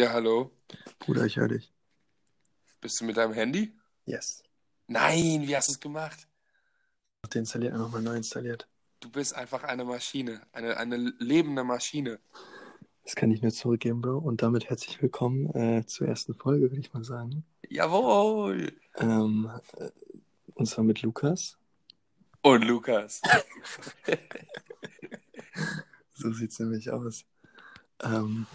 [0.00, 0.50] Ja, hallo.
[0.98, 1.70] Bruder, ich höre dich.
[2.80, 3.76] Bist du mit deinem Handy?
[4.06, 4.42] Yes.
[4.86, 6.26] Nein, wie hast du es gemacht?
[7.28, 8.66] Deinstalliert, nochmal neu installiert.
[9.00, 12.18] Du bist einfach eine Maschine, eine, eine lebende Maschine.
[13.04, 14.16] Das kann ich nur zurückgeben, Bro.
[14.16, 17.44] Und damit herzlich willkommen äh, zur ersten Folge, würde ich mal sagen.
[17.68, 18.72] Jawohl!
[18.96, 19.90] Ähm, äh,
[20.54, 21.58] und zwar mit Lukas.
[22.40, 23.20] Und Lukas.
[26.14, 27.24] So sieht es nämlich aus.
[28.02, 28.46] Ähm,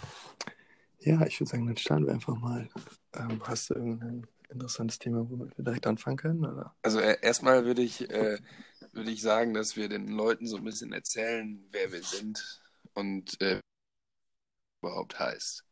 [1.05, 2.68] ja, ich würde sagen, dann starten wir einfach mal.
[3.14, 6.45] Ähm, hast du irgendein interessantes Thema, womit wir direkt anfangen können?
[6.45, 6.76] Oder?
[6.81, 8.40] Also äh, erstmal würde ich, äh,
[8.91, 12.62] würde ich sagen, dass wir den Leuten so ein bisschen erzählen, wer wir sind
[12.94, 13.59] und äh,
[14.81, 15.64] überhaupt heißt.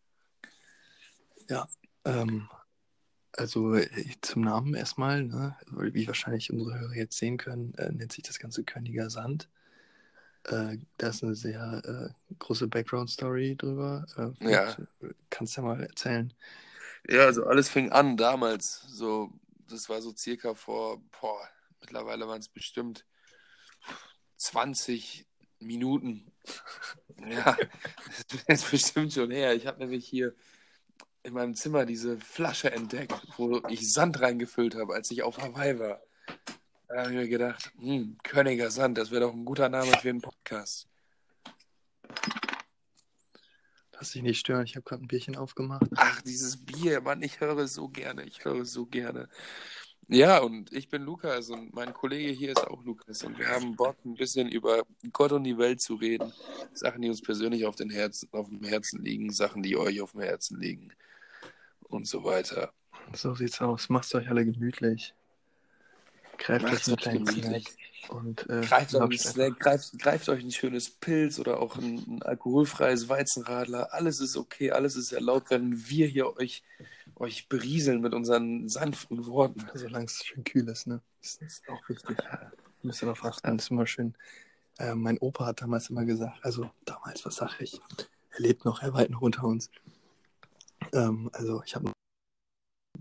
[1.50, 1.68] Ja,
[2.06, 2.48] ähm,
[3.31, 3.88] also äh,
[4.22, 5.56] zum Namen erstmal, ne?
[5.72, 9.50] wie wahrscheinlich unsere Hörer jetzt sehen können, äh, nennt sich das Ganze Königer Sand.
[10.46, 14.06] Äh, da ist eine sehr äh, große Background-Story drüber.
[14.17, 14.76] Äh, Ja.
[15.30, 16.34] Kannst du ja mal erzählen.
[17.09, 18.82] Ja, also alles fing an damals.
[18.90, 19.32] So,
[19.70, 21.48] das war so circa vor, boah,
[21.82, 23.06] mittlerweile waren es bestimmt
[24.38, 25.28] 20
[25.59, 26.32] Minuten.
[27.26, 27.56] Ja,
[28.48, 29.54] das ist bestimmt schon her.
[29.54, 30.34] Ich habe nämlich hier
[31.22, 35.80] in meinem Zimmer diese Flasche entdeckt, wo ich Sand reingefüllt habe, als ich auf Hawaii
[35.80, 36.02] war.
[36.94, 40.09] Da habe ich mir gedacht, hm, Königer Sand, das wäre doch ein guter Name für
[40.09, 40.88] einen Podcast.
[43.94, 45.89] Lass dich nicht stören, ich habe gerade ein Bierchen aufgemacht.
[45.95, 49.27] Ach, dieses Bier, Mann, ich höre es so gerne, ich höre es so gerne.
[50.08, 53.75] Ja, und ich bin Lukas und mein Kollege hier ist auch Lukas und wir haben
[53.75, 56.31] Bock, ein bisschen über Gott und die Welt zu reden.
[56.73, 60.11] Sachen, die uns persönlich auf, den Herzen, auf dem Herzen liegen, Sachen, die euch auf
[60.11, 60.94] dem Herzen liegen
[61.81, 62.71] und so weiter.
[63.14, 63.89] So sieht's aus.
[63.89, 65.16] Macht's euch alle gemütlich.
[66.38, 67.67] Greift Macht's euch einen kleinen gemütlich.
[67.67, 72.03] Snack und äh, Greift euch, Snack, greift, greift euch ein schönes Pilz oder auch ein,
[72.08, 73.94] ein alkoholfreies Weizenradler.
[73.94, 76.64] Alles ist okay, alles ist erlaubt, wenn wir hier euch,
[77.16, 79.66] euch berieseln mit unseren sanften Worten.
[79.73, 81.02] solange es schön kühl ist, ne?
[81.21, 82.17] Das ist auch wichtig.
[82.82, 84.14] Müsst ihr darauf achten, das ist immer schön.
[84.77, 87.80] Äh, mein Opa hat damals immer gesagt, also damals, was sag ich?
[88.32, 89.70] Er lebt noch, er weit noch unter uns.
[90.92, 91.92] Ähm, also ich habe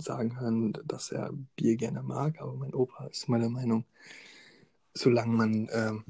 [0.02, 3.84] sagen hören, dass er Bier gerne mag, aber mein Opa ist meiner Meinung,
[4.94, 6.04] solange man ähm,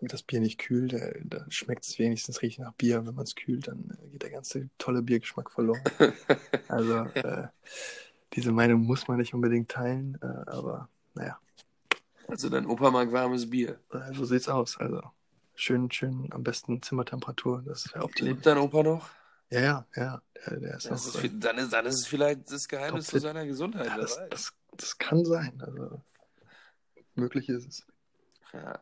[0.00, 3.06] das Bier nicht kühlt, äh, dann schmeckt es wenigstens richtig nach Bier.
[3.06, 5.80] Wenn man es kühlt, dann äh, geht der ganze tolle Biergeschmack verloren.
[6.68, 7.48] Also äh,
[8.34, 11.38] diese Meinung muss man nicht unbedingt teilen, äh, aber naja,
[12.28, 13.78] Also dein Opa mag warmes Bier.
[13.92, 14.76] äh, so sieht's aus.
[14.78, 15.00] Also
[15.54, 18.32] schön, schön am besten Zimmertemperatur, das wäre optimal.
[18.32, 19.08] Lebt dein Opa noch?
[19.50, 22.50] Ja, ja, ja, der, der ist Das ist, äh, dann, ist, dann ist es vielleicht
[22.50, 23.86] das Geheimnis zu seiner Gesundheit.
[23.86, 25.60] ja, das, das, das kann sein.
[25.60, 26.02] Also
[27.14, 27.86] möglich ist es.
[28.52, 28.80] Ja.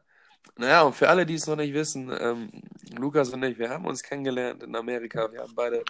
[0.57, 2.51] Naja, und für alle, die es noch nicht wissen, ähm,
[2.97, 5.31] Lukas und ich, wir haben uns kennengelernt in Amerika.
[5.33, 5.83] Wir haben beide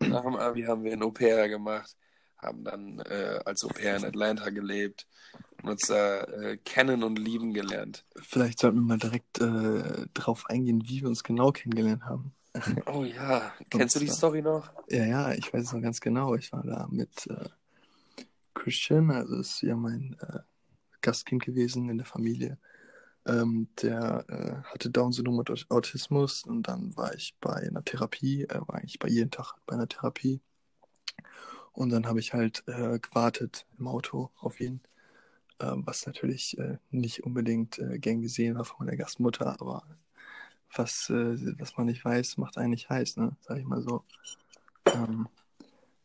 [0.00, 1.96] nach dem Abi haben wir ein Au-pair gemacht,
[2.36, 5.06] haben dann äh, als Au-pair in Atlanta gelebt
[5.62, 8.04] und uns da äh, kennen und lieben gelernt.
[8.16, 12.34] Vielleicht sollten wir mal direkt äh, drauf eingehen, wie wir uns genau kennengelernt haben.
[12.86, 14.70] Oh ja, kennst du die Story noch?
[14.90, 16.34] Ja, ja, ich weiß es noch ganz genau.
[16.34, 17.48] Ich war da mit äh,
[18.54, 20.40] Christian, also ist ja mein äh,
[21.02, 22.58] Gastkind gewesen in der Familie.
[23.26, 28.44] Ähm, der äh, hatte Down-Syndrom und Aut- Autismus und dann war ich bei einer Therapie,
[28.44, 30.40] äh, war eigentlich bei jedem Tag bei einer Therapie.
[31.72, 34.80] Und dann habe ich halt äh, gewartet im Auto auf ihn,
[35.58, 39.84] äh, was natürlich äh, nicht unbedingt äh, gern gesehen war von meiner Gastmutter, aber
[40.74, 43.36] was, äh, was man nicht weiß, macht einen nicht heiß, ne?
[43.40, 44.04] Sag ich mal so.
[44.94, 45.28] Ähm,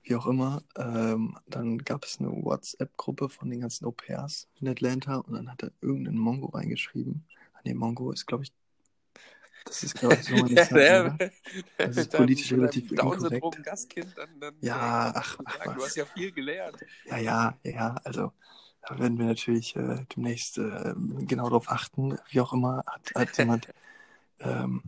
[0.03, 5.18] wie auch immer, ähm, dann gab es eine WhatsApp-Gruppe von den ganzen Au-pairs in Atlanta
[5.18, 7.25] und dann hat er irgendeinen Mongo reingeschrieben.
[7.53, 8.53] Ah, nee, Mongo ist, glaube ich,
[9.66, 11.18] das ist, glaube ich, so man nicht Ja, oder?
[11.78, 13.63] Das ist politisch mit relativ inkorrekt.
[13.63, 16.78] Gastkind, dann, dann Ja, äh, ach, ach, sagen, du hast ja viel gelernt.
[17.06, 18.34] Ja, ja, ja, also
[18.88, 22.18] da werden wir natürlich äh, demnächst äh, genau darauf achten.
[22.30, 23.68] Wie auch immer hat, hat jemand
[24.44, 24.84] ähm,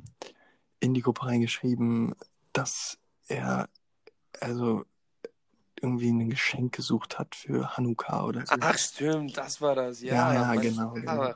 [0.79, 2.15] in die Gruppe reingeschrieben,
[2.53, 2.97] dass
[3.27, 3.69] er
[4.39, 4.85] also
[5.81, 8.55] irgendwie ein Geschenk gesucht hat für Hanukkah oder so.
[8.59, 10.01] Ach, stimmt, das war das.
[10.01, 11.33] Ja, Ja, ja, genau, genau.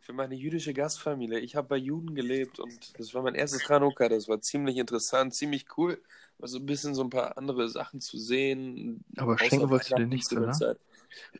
[0.00, 1.38] Für meine jüdische Gastfamilie.
[1.38, 4.08] Ich habe bei Juden gelebt und das war mein erstes Chanukka.
[4.08, 6.02] Das war ziemlich interessant, ziemlich cool.
[6.38, 9.04] War so ein bisschen so ein paar andere Sachen zu sehen.
[9.16, 10.52] Aber schenken wolltest du dir nichts, oder?
[10.52, 10.78] Zeit.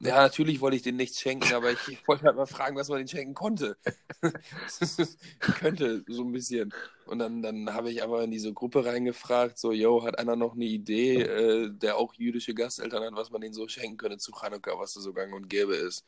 [0.01, 2.99] Ja, natürlich wollte ich den nichts schenken, aber ich, wollte halt mal fragen, was man
[2.99, 3.77] den schenken konnte.
[5.41, 6.73] Könnte, so ein bisschen.
[7.07, 10.55] Und dann, dann habe ich aber in diese Gruppe reingefragt, so, yo, hat einer noch
[10.55, 14.33] eine Idee, äh, der auch jüdische Gasteltern hat, was man denen so schenken könnte zu
[14.33, 16.05] Chanukka, was da so gang und gäbe ist.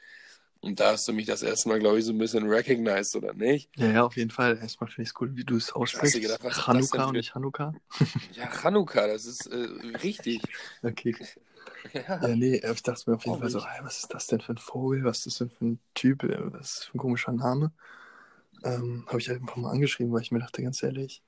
[0.60, 3.34] Und da hast du mich das erste Mal, glaube ich, so ein bisschen recognized, oder
[3.34, 3.68] nicht?
[3.76, 4.58] Ja, ja, auf jeden Fall.
[4.58, 6.20] Erstmal finde ich es cool, wie du es aussprichst.
[6.20, 7.74] gedacht, Chanukka denn und für- nicht Hanukkah.
[8.36, 9.56] Ja, Chanukka, das ist äh,
[10.02, 10.40] richtig.
[10.84, 11.16] Okay.
[11.92, 12.28] Ja.
[12.28, 13.78] Ja, nee, ich dachte mir auf jeden Fall so, Traurig.
[13.78, 15.04] ey, was ist das denn für ein Vogel?
[15.04, 16.22] Was ist das denn für ein Typ?
[16.24, 17.72] Äh, Was ist das für ein komischer Name?
[18.64, 21.22] Ähm, Habe ich halt einfach mal angeschrieben, weil ich mir dachte, ganz ehrlich,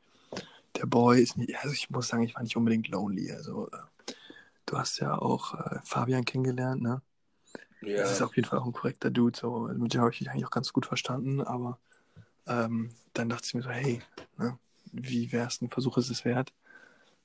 [0.76, 3.32] der Boy ist nicht, also ich muss sagen, ich war nicht unbedingt lonely.
[3.32, 4.12] Also, äh,
[4.66, 7.02] du hast ja auch äh, Fabian kennengelernt, ne?
[7.82, 7.98] Ja.
[7.98, 10.30] Das ist auf jeden Fall auch ein korrekter Dude, so, mit dem habe ich mich
[10.30, 11.78] eigentlich auch ganz gut verstanden, aber
[12.46, 14.00] ähm, dann dachte ich mir so, hey,
[14.38, 14.58] ne,
[14.92, 16.52] wie wär's, ein Versuch ist es wert?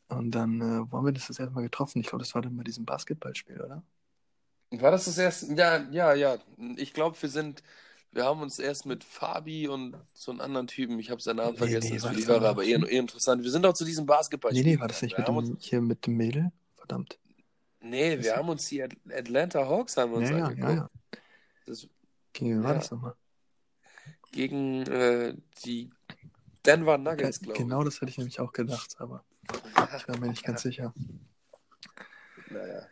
[0.09, 1.99] Und dann äh, wo haben wir das das erste Mal getroffen.
[1.99, 3.83] Ich glaube, das war dann bei diesem Basketballspiel, oder?
[4.71, 5.53] War das das erste?
[5.53, 6.37] Ja, ja, ja.
[6.77, 7.63] Ich glaube, wir sind,
[8.11, 11.53] wir haben uns erst mit Fabi und so einem anderen Typen, ich habe seinen Namen
[11.53, 13.43] Nee, vergessen, nee, war das aber Hörer, aber eher, eher interessant.
[13.43, 14.63] Wir sind auch zu diesem Basketballspiel.
[14.63, 16.51] Nee, nee, war das nicht mit dem, uns, hier mit dem Mädel?
[16.75, 17.19] Verdammt.
[17.81, 20.69] Nee, wir haben uns die At- Atlanta Hawks haben wir uns Ja, ja, angeguckt.
[20.69, 20.89] ja, ja.
[21.65, 21.87] Das
[22.33, 22.79] Gegen wen war Ja.
[22.79, 23.15] das nochmal?
[24.31, 25.35] gegen äh,
[25.65, 25.89] die
[26.65, 27.59] Denver Nuggets, glaube ich.
[27.59, 29.23] Genau das hätte ich nämlich auch gedacht, aber
[29.97, 30.93] ich war mir nicht ganz sicher.
[32.49, 32.87] naja.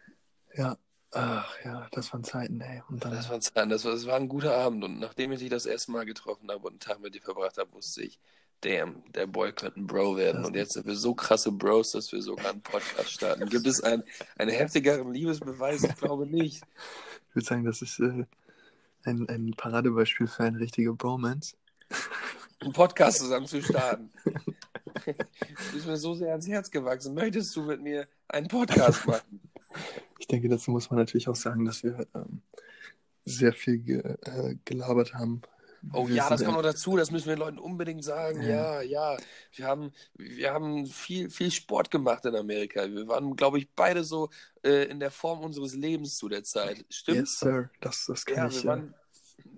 [0.55, 0.77] Ja,
[1.11, 2.81] ach ja, das waren Zeiten, ey.
[2.89, 3.69] Und dann, Das war, Zeit.
[3.71, 6.49] das, war, das war ein guter Abend und nachdem ich dich das erste Mal getroffen
[6.49, 8.19] habe und einen Tag mit dir verbracht habe, wusste ich,
[8.61, 10.45] damn, der Boy könnte ein Bro werden.
[10.45, 13.47] Und jetzt sind wir so krasse Bros, dass wir sogar einen Podcast starten.
[13.49, 14.03] Gibt es einen,
[14.37, 15.83] einen heftigeren Liebesbeweis?
[15.83, 16.63] Ich glaube nicht.
[17.29, 18.25] ich würde sagen, das ist äh,
[19.03, 21.55] ein, ein Paradebeispiel für eine richtige Bromance.
[22.59, 24.11] Einen Podcast zusammen zu starten.
[25.67, 27.13] Du bist mir so sehr ans Herz gewachsen.
[27.13, 29.41] Möchtest du mit mir einen Podcast machen?
[30.19, 32.41] Ich denke, dazu muss man natürlich auch sagen, dass wir ähm,
[33.25, 35.41] sehr viel ge, äh, gelabert haben.
[35.93, 38.41] Oh Wir ja, das kommt noch dazu, das müssen wir den Leuten unbedingt sagen.
[38.41, 38.81] Ja.
[38.81, 39.17] Ja, ja.
[39.53, 42.89] Wir haben, wir haben viel, viel Sport gemacht in Amerika.
[42.89, 44.29] Wir waren, glaube ich, beide so
[44.63, 46.83] äh, in der Form unseres Lebens zu der Zeit.
[46.89, 47.19] Stimmt?
[47.19, 47.69] Yes, Sir.
[47.79, 48.63] Das, das kann Ja, ich.
[48.63, 48.95] wir waren,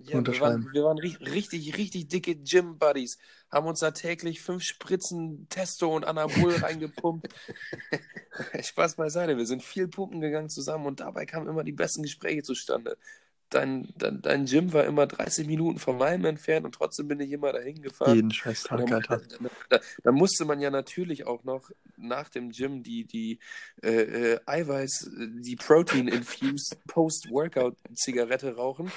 [0.02, 0.64] ja, wir unterschreiben.
[0.64, 3.18] waren, wir waren ri- richtig, richtig dicke Gym-Buddies.
[3.50, 7.28] Haben uns da täglich fünf Spritzen Testo und Anabol reingepumpt.
[8.62, 9.36] Spaß beiseite.
[9.36, 12.96] Wir sind viel pumpen gegangen zusammen und dabei kamen immer die besten Gespräche zustande.
[13.52, 17.32] Dein, dein, dein Gym war immer 30 Minuten von meinem entfernt und trotzdem bin ich
[17.32, 18.14] immer dahin gefahren.
[18.14, 19.18] jeden scheiß Tag, Da, Alter.
[19.18, 23.40] da, da, da musste man ja natürlich auch noch nach dem Gym die, die
[23.82, 28.92] äh, äh, Eiweiß, äh, die Protein-infused Post-Workout-Zigarette rauchen,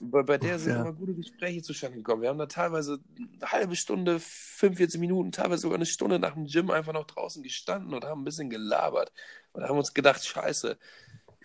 [0.00, 0.80] bei, bei der sind ja.
[0.82, 2.22] immer gute Gespräche zustande gekommen.
[2.22, 6.46] Wir haben da teilweise eine halbe Stunde, 45 Minuten, teilweise sogar eine Stunde nach dem
[6.46, 9.12] Gym einfach noch draußen gestanden und haben ein bisschen gelabert.
[9.52, 10.78] Und haben uns gedacht, scheiße,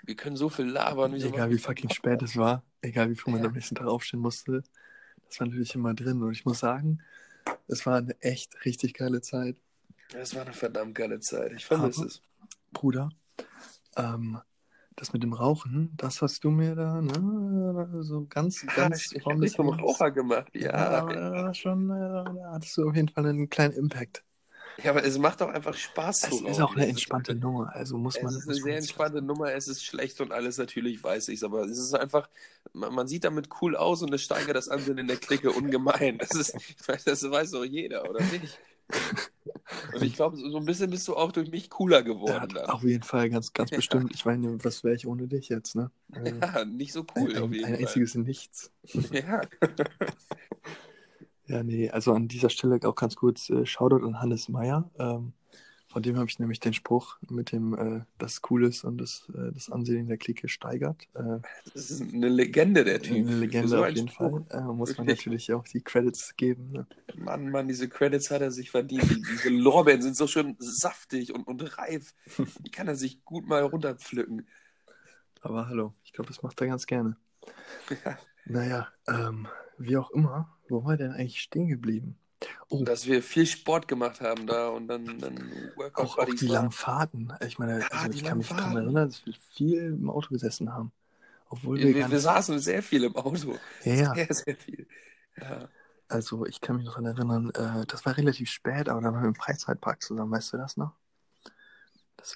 [0.03, 1.13] wir können so viel labern.
[1.13, 3.47] wieso Egal wie fucking spät es war, egal wie früh man Ja.
[3.47, 4.63] am nächsten Tag aufstehen musste,
[5.27, 6.21] das war natürlich immer drin.
[6.21, 7.01] Und ich muss sagen,
[7.67, 9.57] es war eine echt richtig geile Zeit.
[10.11, 11.53] Das war eine verdammt geile Zeit.
[11.53, 12.21] Ich vermisse es.
[12.71, 13.09] Bruder,
[13.95, 14.39] ähm,
[14.95, 19.35] das mit dem Rauchen, das hast du mir da, ne, so ganz, ganz ich habe
[19.39, 20.47] Lebens- Raucher gemacht.
[20.53, 24.23] Ja, Ja, schon, äh, da hattest du auf jeden Fall einen kleinen Impact.
[24.83, 26.61] Ja, aber es macht doch einfach Spaß zu Es ist rauchen.
[26.63, 28.31] auch eine ist- entspannte Nummer, also muss man.
[28.33, 31.63] Es ist eine sehr entspannte Nummer, es ist schlecht und alles, natürlich weiß ich aber
[31.65, 32.27] es ist einfach,
[32.73, 36.17] man, man sieht damit cool aus und es steigert das Ansehen in der Clique ungemein.
[36.17, 36.55] Das ist,
[37.05, 38.59] das weiß doch jeder, oder nicht?
[39.93, 42.65] Und ich glaube, so ein bisschen bist du auch durch mich cooler Ja, geworden dann.
[42.69, 43.77] auf jeden Fall, ganz, ganz Ja.
[43.77, 44.11] bestimmt.
[44.13, 45.91] Ich meine, was wäre ich ohne dich jetzt, ne?
[46.11, 47.79] Also, Ja, nicht so ein, cool auf ein, ein Fall.
[47.79, 48.71] einziges Nichts.
[49.11, 49.41] Ja.
[51.47, 54.89] Ja, nee, also an dieser Stelle auch ganz kurz äh, Shoutout an Hannes Meyer.
[54.97, 55.33] Ähm,
[55.93, 59.51] von dem habe ich nämlich den Spruch mit dem, äh, das Cooles und das, äh,
[59.53, 61.07] das Ansehen der Clique steigert.
[61.13, 61.39] Äh,
[61.73, 63.15] Das ist eine Legende, der Typ.
[63.15, 64.41] eine Legende So auf jeden Spruch.
[64.49, 64.59] Fall.
[64.59, 65.25] Äh, muss man Wirklich.
[65.27, 66.71] natürlich auch die Credits geben.
[66.71, 66.87] Ne?
[67.15, 69.03] Mann, Mann, diese Credits hat er sich verdient.
[69.09, 72.13] Die, diese Lorbeeren sind so schön saftig und, und reif.
[72.59, 74.47] Die kann er sich gut mal runterpflücken.
[75.41, 77.15] Aber hallo, ich glaube, das macht er ganz gerne.
[78.05, 78.17] Ja.
[78.45, 79.47] Naja, ähm,
[79.77, 82.17] wie auch immer, wo war denn eigentlich stehen geblieben?
[82.69, 85.37] Oh, Dass wir viel Sport gemacht haben da und dann, dann
[85.75, 87.33] Workout auch, auch die langen Fahrten.
[87.45, 90.29] Ich meine, Ja, also die ich kann mich daran erinnern, dass wir viel im Auto
[90.29, 90.91] gesessen haben.
[91.49, 93.57] Obwohl wir, Wir, wir, saßen sehr viel im Auto.
[93.83, 94.13] Ja.
[94.15, 94.87] Sehr, sehr viel.
[95.39, 95.69] Ja.
[96.07, 99.21] Also ich kann mich noch daran erinnern, äh, das war relativ spät, aber da waren
[99.23, 100.93] wir im Freizeitpark zusammen, weißt du das noch?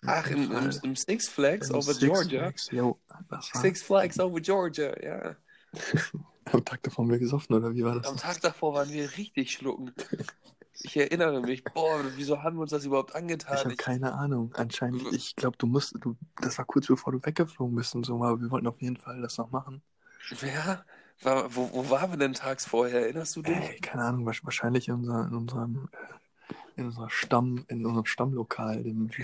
[0.06, 2.40] Ach, im, im, im Six Flags im over Six Georgia.
[2.42, 2.74] Flags.
[2.74, 5.36] War Six Flags over Georgia, ja.
[6.54, 8.08] am Tag davor haben wir gesoffen, oder wie war das?
[8.08, 8.18] Am?
[8.18, 9.94] Tag davor waren wir richtig schlucken.
[10.84, 13.58] Ich erinnere mich, boah, wieso haben wir uns das überhaupt Ich angetan?
[13.58, 14.54] habe Ich, keine Ahnung.
[14.56, 18.06] Anscheinend, W- ich glaube, du musst, du, das war kurz bevor du weggeflogen bist und
[18.06, 19.82] so, aber wir wollten auf jeden Fall das noch machen.
[20.42, 20.84] ja,
[21.24, 23.02] war, wo, wo waren wir denn tags vorher?
[23.02, 23.56] Erinnerst du dich?
[23.58, 28.84] Ey, keine Ahnung, wahrscheinlich in, unser, in unserem, äh, in unserem Stamm, in unserem Stammlokal,
[28.84, 29.10] dem?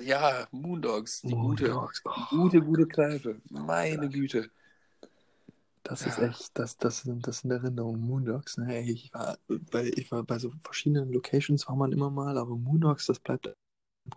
[0.00, 2.02] Ja, Moondogs, die gute, Moondogs.
[2.04, 3.40] Oh, gute, gute Kneipe.
[3.50, 4.50] Meine Güte.
[5.84, 6.28] Das ist Ja.
[6.28, 8.00] echt, das, das, sind, das sind Erinnerungen.
[8.00, 8.80] Moondogs, ne?
[8.82, 9.38] Ich war
[9.70, 13.46] bei, ich war bei so verschiedenen Locations war man immer mal, aber Moondogs, das bleibt
[13.46, 13.54] im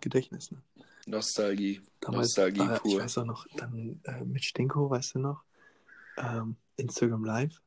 [0.00, 0.62] Gedächtnis, ne?
[1.06, 1.80] Nostalgie.
[2.00, 3.00] Damals, Nostalgie äh, ich pur.
[3.02, 5.44] weiß auch noch, dann äh, mit Stinko, weißt du noch?
[6.16, 7.60] Ähm, Instagram Live.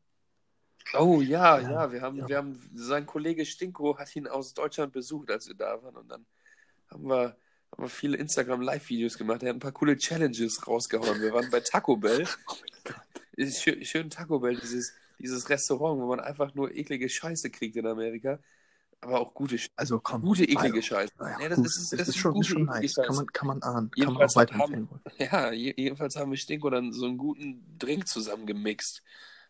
[0.97, 2.27] Oh ja, Ja, ja, wir haben, ja.
[2.27, 5.95] wir haben, sein Kollege Stinko hat ihn aus Deutschland besucht, als wir da waren.
[5.95, 6.25] Und dann
[6.89, 7.37] haben wir,
[7.71, 9.43] haben wir viele Instagram-Live-Videos gemacht.
[9.43, 11.21] Er hat ein paar coole Challenges rausgehauen.
[11.21, 12.21] Wir waren bei Taco Bell.
[12.23, 12.39] Ist
[13.49, 18.39] schön, Taco Bell, dieses, dieses Restaurant, wo man einfach nur eklige Scheiße kriegt in Amerika.
[19.03, 20.21] Aber auch gute, Sch- Also komm.
[20.21, 21.13] gute eklige also, Scheiße.
[21.17, 22.93] naja, Nee, das gut, ist, das ist, ist schon, gute, ist schon nice.
[22.93, 23.07] Scheiße.
[23.07, 23.91] Kann man, kann man ahnen.
[23.91, 24.89] Kann man auch wollen.
[25.17, 29.01] Ja, je, jedenfalls haben wir Stinko dann so einen guten Drink zusammengemixt.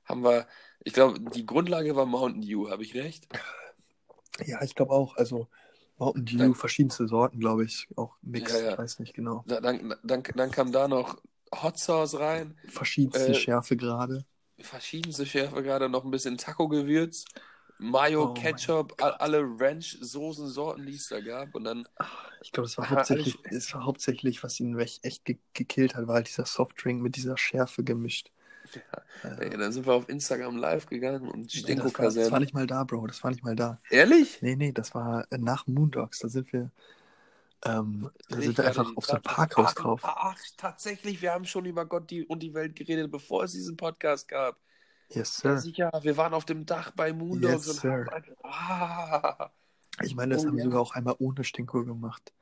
[0.06, 0.48] Haben wir,
[0.84, 3.28] ich glaube, die Grundlage war Mountain Dew, habe ich recht?
[4.46, 5.18] Ja, ich glaube auch.
[5.18, 5.48] Also
[5.98, 7.88] Mountain Dew, verschiedenste Sorten, glaube ich.
[7.98, 8.72] Auch Mix, Ja, ja.
[8.72, 9.44] ich weiß nicht genau.
[9.48, 11.22] Da- Dann, dann, dann kam da noch
[11.54, 14.26] Hot Sauce rein, Verschiedenste Äh, Schärfe gerade.
[14.60, 17.26] verschiedenste Schärfe gerade, noch ein bisschen Taco-Gewürz,
[17.78, 21.56] Mayo, Oh Ketchup, all, alle Ranch-Soßensorten, die es da gab.
[21.56, 21.88] Und dann,
[22.42, 26.16] Ich glaube, das war hauptsächlich, es war hauptsächlich, was ihn echt, ge gekillt hat, war
[26.16, 28.32] halt dieser Softdrink mit dieser Schärfe gemischt.
[29.24, 32.40] Äh, ey, dann sind wir auf Instagram live gegangen und nee, das, war, das war
[32.40, 33.08] nicht mal da, Bro.
[33.08, 33.80] Das war nicht mal da.
[33.90, 34.42] Ehrlich?
[34.42, 36.20] Nee, nee, das war äh, nach Moondogs.
[36.20, 36.72] Da sind wir,
[37.66, 40.02] ähm, da sind wir einfach auf so ein Parkhaus Ach, drauf.
[40.04, 43.78] Ach, tatsächlich, wir haben schon über Gott die, und die Welt geredet, bevor es diesen
[43.78, 44.60] Podcast gab.
[45.10, 45.58] Yes, Ja, sir.
[45.58, 48.08] sicher, wir waren auf dem Dach bei Moondogs Yes, und sir.
[48.08, 49.52] haben ah.
[50.02, 50.66] Ich meine, das Oh, haben wir ja.
[50.66, 52.34] sogar auch einmal ohne Stinko gemacht.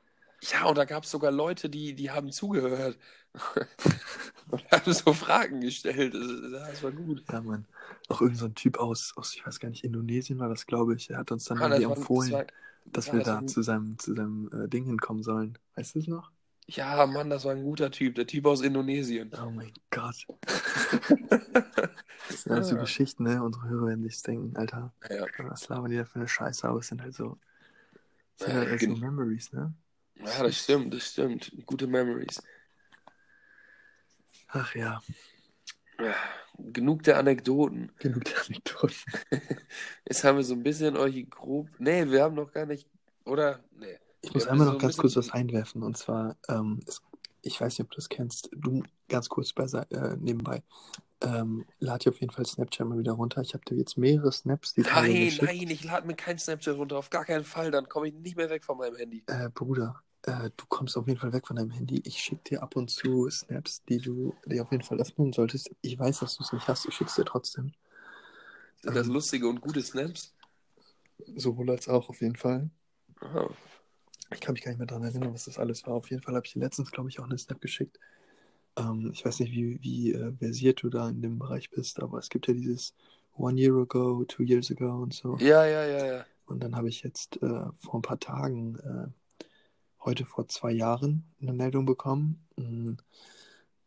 [0.42, 2.98] Ja, und da gab es sogar Leute, die, die haben zugehört
[4.50, 6.14] und haben so Fragen gestellt.
[6.14, 7.24] Das, war gut.
[7.30, 7.66] Ja, Mann.
[8.08, 10.94] Auch irgend so ein Typ aus, aus, ich weiß gar nicht, Indonesien war das, glaube
[10.96, 11.10] ich.
[11.10, 12.46] Er hat uns dann Ah, irgendwie empfohlen, war,
[12.86, 15.58] dass ja, wir das da zu seinem, zu seinem äh, Ding hinkommen sollen.
[15.76, 16.32] Weißt du es noch?
[16.66, 19.34] ja, Mann, das war ein guter Typ, der Typ aus Indonesien.
[19.36, 20.26] Oh mein Gott.
[22.28, 22.78] Das sind halt so Ja.
[22.78, 23.42] Geschichten, ne?
[23.42, 26.66] Unsere Hörer werden sich denken, Alter, Ja, was labern die da für eine Scheiße?
[26.68, 27.38] Aber es sind halt so,
[28.38, 29.74] es sind Ja, halt so Memories, ne?
[30.14, 31.52] ja, das stimmt, das stimmt.
[31.66, 32.40] Gute Memories.
[34.48, 35.00] Ach Ja,
[36.58, 37.92] genug der Anekdoten.
[37.98, 38.96] genug der Anekdoten.
[40.08, 41.68] Jetzt haben wir so ein bisschen euch grob.
[41.78, 42.88] Nee, wir haben noch gar nicht.
[43.24, 43.60] Oder?
[43.78, 43.98] Nee.
[44.22, 45.82] Ich muss einmal so noch ein ganz bisschen- kurz was einwerfen.
[45.82, 47.02] Und zwar, ähm, es,
[47.42, 48.50] ich weiß nicht, ob du das kennst.
[48.52, 50.62] Du ganz kurz bei, äh, nebenbei.
[51.22, 53.42] Ähm, lad dir auf jeden Fall Snapchat mal wieder runter.
[53.42, 56.96] Ich habe dir jetzt mehrere Snaps, die Nein, nein, ich lade mir kein Snapchat runter.
[56.96, 57.70] Auf gar keinen Fall.
[57.70, 59.22] Dann komme ich nicht mehr weg von meinem Handy.
[59.26, 62.00] Äh, Bruder, äh, du kommst auf jeden Fall weg von deinem Handy.
[62.04, 65.70] Ich schicke dir ab und zu Snaps, die du dir auf jeden Fall öffnen solltest.
[65.82, 66.86] Ich weiß, dass du es nicht hast.
[66.86, 67.72] Ich schick's dir trotzdem.
[68.82, 69.12] Sind das Ähm.
[69.14, 70.34] lustige und gute Snaps?
[71.36, 72.70] Sowohl als auch auf jeden Fall.
[73.20, 73.50] Aha.
[74.32, 75.94] Ich kann mich gar nicht mehr daran erinnern, was das alles war.
[75.94, 77.98] Auf jeden Fall habe ich dir letztens, glaube ich, auch eine Snap geschickt.
[78.76, 82.18] Ähm, ich weiß nicht, wie, wie äh, versiert du da in dem Bereich bist, aber
[82.18, 82.94] es gibt ja dieses
[83.36, 85.36] One Year Ago, Two Years Ago und so.
[85.38, 86.26] Ja, ja, ja, ja.
[86.46, 89.08] Und dann habe ich jetzt äh, vor ein paar Tagen, äh,
[90.04, 92.96] heute vor zwei Jahren, eine Meldung bekommen, mh,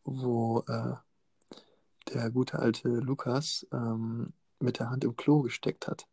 [0.03, 0.95] wo äh,
[2.13, 6.07] der gute alte Lukas ähm, mit der Hand im Klo gesteckt hat.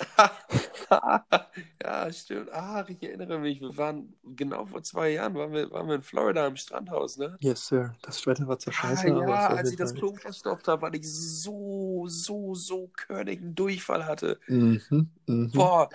[1.82, 2.50] ja, stimmt.
[2.52, 3.60] Ach, ich erinnere mich.
[3.60, 7.36] Wir waren genau vor zwei Jahren waren wir, waren wir in Florida im Strandhaus, ne?
[7.40, 7.94] Yes, Sir.
[8.02, 10.94] Das Wetter war zwar Ah, scheiße, es ja, als ich das Klo verstopft habe, weil
[10.94, 14.38] ich so, so, so körnigen Durchfall hatte.
[14.48, 15.50] Mhm, mhm.
[15.52, 15.88] Boah,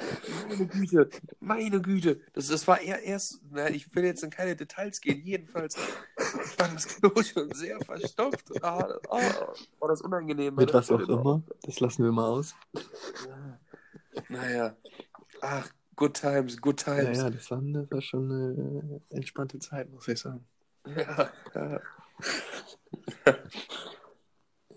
[0.50, 2.22] meine Güte, meine Güte.
[2.34, 5.77] Das, das war eher erst, na, ich will jetzt in keine Details gehen, jedenfalls
[6.58, 8.63] war das Klo schon sehr verstopft.
[8.63, 9.20] Ah, oh,
[9.80, 10.56] war das unangenehm.
[10.56, 11.42] Mit was auch immer.
[11.63, 12.56] Das lassen wir mal aus.
[12.74, 13.47] Ja.
[14.29, 14.75] Naja,
[15.41, 17.17] ach, good times, good times.
[17.17, 20.47] ja, das war, das war schon eine entspannte Zeit, muss ich sagen.
[20.86, 21.81] Ja, ja.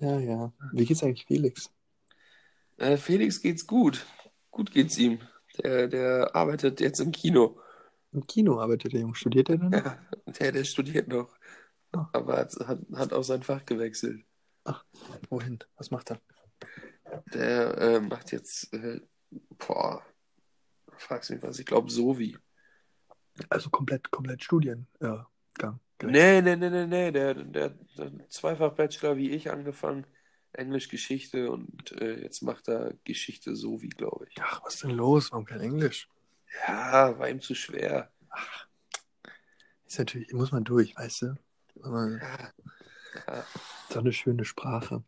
[0.00, 0.52] Ja, ja.
[0.72, 1.70] Wie geht's eigentlich Felix?
[2.78, 4.06] Äh, Felix geht's gut.
[4.50, 5.20] Gut geht's ihm.
[5.62, 7.60] Der, der arbeitet jetzt im Kino.
[8.12, 9.14] Im Kino arbeitet der Junge.
[9.14, 9.72] Studiert er denn?
[9.72, 11.36] Ja, der, der studiert noch.
[11.92, 12.04] Oh.
[12.12, 14.24] Aber hat, hat, hat auch sein Fach gewechselt.
[15.28, 15.58] Wohin?
[15.76, 16.20] Was macht er?
[17.34, 19.00] Der äh, macht jetzt, äh,
[19.58, 20.02] boah,
[20.96, 22.36] fragst mich was, ich glaube Sovi.
[23.48, 24.86] Also komplett, komplett Studiengang.
[26.00, 26.12] Gleich.
[26.12, 27.68] Nee, nee, nee, nee, nee, der, der,
[27.98, 30.06] der Zweifach-Bachelor wie ich angefangen,
[30.52, 34.36] Englisch Geschichte und äh, jetzt macht er Geschichte Sovi, glaube ich.
[34.40, 35.30] Ach, was ist denn los?
[35.30, 36.08] Warum kein Englisch?
[36.66, 38.10] Ja, war ihm zu schwer.
[39.84, 41.34] Ist natürlich, muss man durch, weißt du?
[41.82, 42.52] Aber Ja,
[43.26, 43.44] ja,
[43.90, 45.04] so eine schöne Sprache.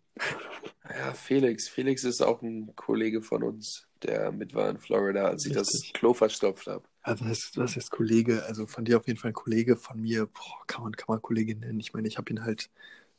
[0.89, 1.69] Ja, Felix.
[1.69, 5.69] Felix ist auch ein Kollege von uns, der mit war in Florida, als ich das
[5.75, 5.93] Richtig.
[5.93, 6.85] Klo verstopft habe.
[7.03, 8.45] Also was ist, was ist Kollege?
[8.45, 11.23] Also von dir auf jeden Fall ein Kollege, von mir, boah, kann man, kann man
[11.23, 11.81] Kollege nennen.
[11.81, 12.71] Ich meine, ich habe ihn halt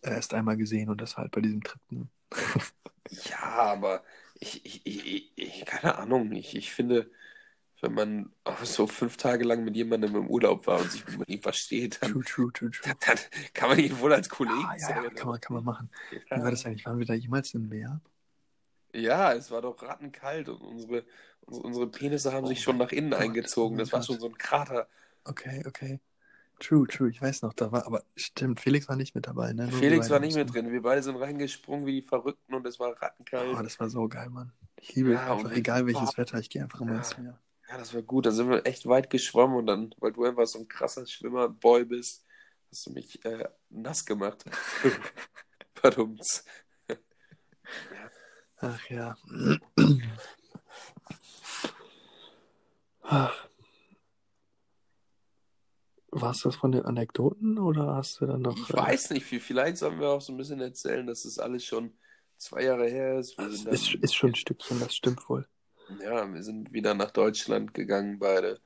[0.01, 1.82] erst einmal gesehen und das war halt bei diesem Trip.
[1.89, 2.08] Ne?
[3.10, 4.03] Ja, aber
[4.39, 7.12] ich, ich, ich, ich keine Ahnung, ich, ich finde,
[7.84, 11.42] wenn man so fünf Tage lang mit jemandem im Urlaub war und sich mit ihm
[11.42, 12.96] versteht, dann, True, true, true, true.
[13.06, 13.18] dann,
[13.54, 15.16] kann man ihn wohl als Kollegen Ja, ja, ja, zählen.
[15.16, 15.90] kann man, kann man machen.
[16.10, 16.44] Wie Ja.
[16.44, 16.86] war das eigentlich?
[16.86, 18.02] Waren wir da jemals im Meer?
[18.96, 21.04] Ja, es war doch rattenkalt und unsere,
[21.42, 23.75] unsere, Penisse haben Oh sich schon nach innen Gott, eingezogen.
[23.75, 24.88] oh Das war schon so ein Krater.
[25.25, 26.00] Okay, okay.
[26.60, 27.10] True, true.
[27.10, 29.68] Ich weiß noch, da war, aber stimmt, Felix war nicht mit dabei, ne?
[29.68, 30.72] Nur Felix war nicht mit drin.
[30.72, 33.58] Wir beide sind reingesprungen wie die Verrückten und es war rattenkalt.
[33.58, 34.54] Oh, das war so geil, Mann.
[34.80, 36.98] Ich liebe Ja, einfach, egal welches Wetter, ich gehe einfach immer Ja.
[36.98, 37.40] ins Meer.
[37.74, 38.27] Ja, das war gut.
[38.27, 41.86] Da sind wir echt weit geschwommen und dann, weil du einfach so ein krasser Schwimmerboy
[41.86, 42.24] bist,
[42.70, 44.46] hast du mich äh, nass gemacht.
[45.74, 46.44] Verdammt.
[48.58, 49.18] Ach ja.
[53.01, 53.48] Ach.
[56.12, 58.56] War's das von den Anekdoten oder hast du dann noch.
[58.56, 61.39] Ich äh, weiß nicht, viel- vielleicht sollen wir auch so ein bisschen erzählen, dass das
[61.39, 61.98] alles schon
[62.38, 63.39] zwei Jahre her ist.
[63.39, 65.48] Es sind ist, ist schon ein Stückchen, das stimmt wohl.
[66.02, 68.60] Ja, wir sind wieder nach Deutschland gegangen, beide.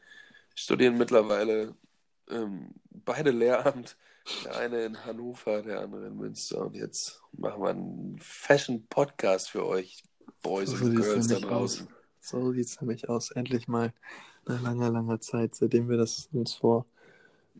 [0.55, 1.75] Studieren mittlerweile
[2.29, 3.97] ähm, beide Lehramt.
[4.43, 6.65] Der eine in Hannover, der andere in Münster.
[6.65, 10.03] Und jetzt machen wir einen Fashion-Podcast für euch,
[10.41, 11.41] Boys So und Girls da aus.
[11.41, 11.87] draußen.
[12.19, 13.31] So sieht's nämlich aus.
[13.31, 13.93] Endlich mal
[14.45, 16.85] nach langer, langer Zeit, seitdem wir das uns vor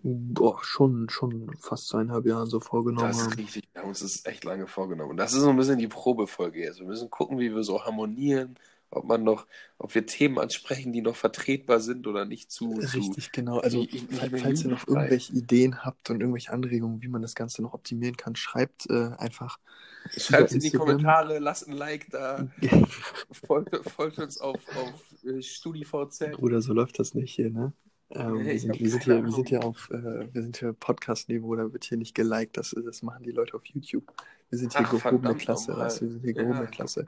[0.04, 3.34] boah, schon, schon fast zweieinhalb Jahren so vorgenommen Das ist haben.
[3.34, 3.68] richtig.
[3.74, 5.12] Wir haben uns das echt lange vorgenommen.
[5.12, 6.80] Und das ist so ein bisschen die Probefolge jetzt.
[6.80, 8.58] Wir müssen gucken, wie wir so harmonieren,
[8.89, 12.98] ob man noch, ob wir Themen ansprechen, die noch vertretbar sind oder nicht zu, zu
[12.98, 13.60] Richtig, genau.
[13.60, 17.36] Also, ich bin falls ihr noch irgendwelche Ideen habt und irgendwelche Anregungen, wie man das
[17.36, 19.60] Ganze noch optimieren kann, schreibt äh, einfach.
[20.15, 20.72] Schreibt in die.
[20.72, 22.48] Kommentare, lasst ein Like da,
[23.32, 26.32] folgt, folgt uns auf, auf äh, StudiVZ.
[26.32, 27.74] Bruder, so läuft das nicht hier, ne?
[28.10, 29.46] Ähm, wir, sind, wir, hier, wir sind Ahnung.
[29.48, 33.24] hier auf, äh, wir sind hier Podcast-Niveau, da wird hier nicht geliked, das, das machen
[33.24, 34.13] die Leute auf YouTube.
[34.50, 36.41] Wir sind hier Ach, gehobene Klasse, weißt du, wir sind hier Ja.
[36.44, 37.08] gehobene Klasse.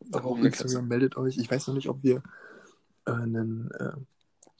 [0.00, 1.36] Gehobene Instagram meldet euch.
[1.38, 2.22] Ich weiß noch nicht, ob wir
[3.06, 3.92] äh, einen, äh,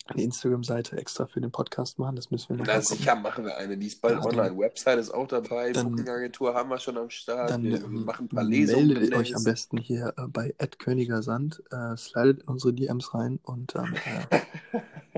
[0.08, 3.56] eine Instagram-Seite extra für den Podcast machen, das müssen wir noch Na sicher machen wir
[3.56, 4.56] eine, die ist bald dann- online.
[4.58, 7.50] Website ist auch dabei, Booking-Agentur haben wir schon am Start.
[7.50, 8.88] Dann wir, wir ähm, machen ein paar Lesungen.
[8.88, 13.74] meldet euch am besten hier äh, bei @königersand, äh, slidet in unsere DMs rein und
[13.74, 14.40] dann, äh,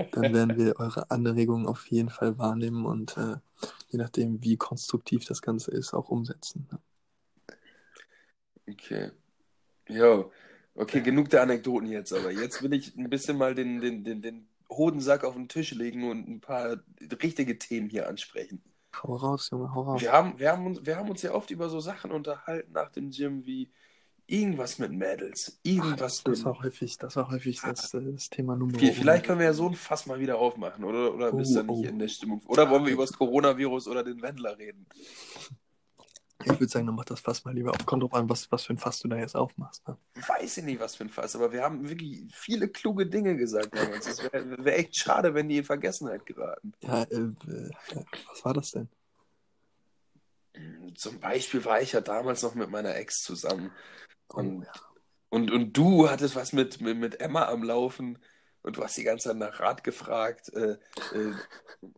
[0.11, 3.35] dann werden wir eure Anregungen auf jeden Fall wahrnehmen und äh,
[3.89, 6.67] je nachdem, wie konstruktiv das Ganze ist, auch umsetzen.
[6.71, 6.79] ne?
[8.67, 9.11] Okay.
[9.89, 10.31] Jo.
[10.75, 14.21] Okay, genug der Anekdoten jetzt, aber jetzt will ich ein bisschen mal den, den, den,
[14.21, 16.77] den Hodensack auf den Tisch legen und ein paar
[17.21, 18.61] richtige Themen hier ansprechen.
[19.03, 20.01] Hau raus, Junge, hau raus.
[20.01, 22.89] Wir haben, wir haben, uns, wir haben uns ja oft über so Sachen unterhalten nach
[22.89, 23.69] dem Gym wie
[24.25, 26.45] irgendwas mit Mädels, Ach, irgendwas das, das mit.
[26.45, 29.53] war häufig, das war häufig das, äh, das Thema Nummer Vi- Vielleicht können wir ja
[29.53, 31.89] so ein Fass mal wieder aufmachen, oder, oder bist du Oh, nicht oh.
[31.89, 32.41] in der Stimmung?
[32.45, 34.85] Oder wollen wir über das Coronavirus oder den Wendler reden?
[36.41, 37.85] Ich würde sagen, dann mach das Fass mal lieber auf.
[37.85, 39.85] Kommt drauf an, was, was für ein Fass du da jetzt aufmachst.
[39.87, 39.97] Ne?
[40.15, 43.75] Weiß ich nicht, was für ein Fass, aber wir haben wirklich viele kluge Dinge gesagt
[43.75, 44.07] damals.
[44.07, 46.73] Es wäre wär echt schade, wenn die in Vergessenheit geraten.
[46.81, 47.71] Ja, äh, äh,
[48.29, 48.87] was war das denn?
[50.95, 53.71] Zum Beispiel war ich ja damals noch mit meiner Ex zusammen.
[54.33, 54.71] Oh, Und, ja.
[55.29, 58.17] und, und du hattest was mit, mit, mit Emma am Laufen
[58.61, 60.51] und du hast die ganze Zeit nach Rat gefragt.
[60.53, 60.71] Äh,
[61.13, 61.33] äh,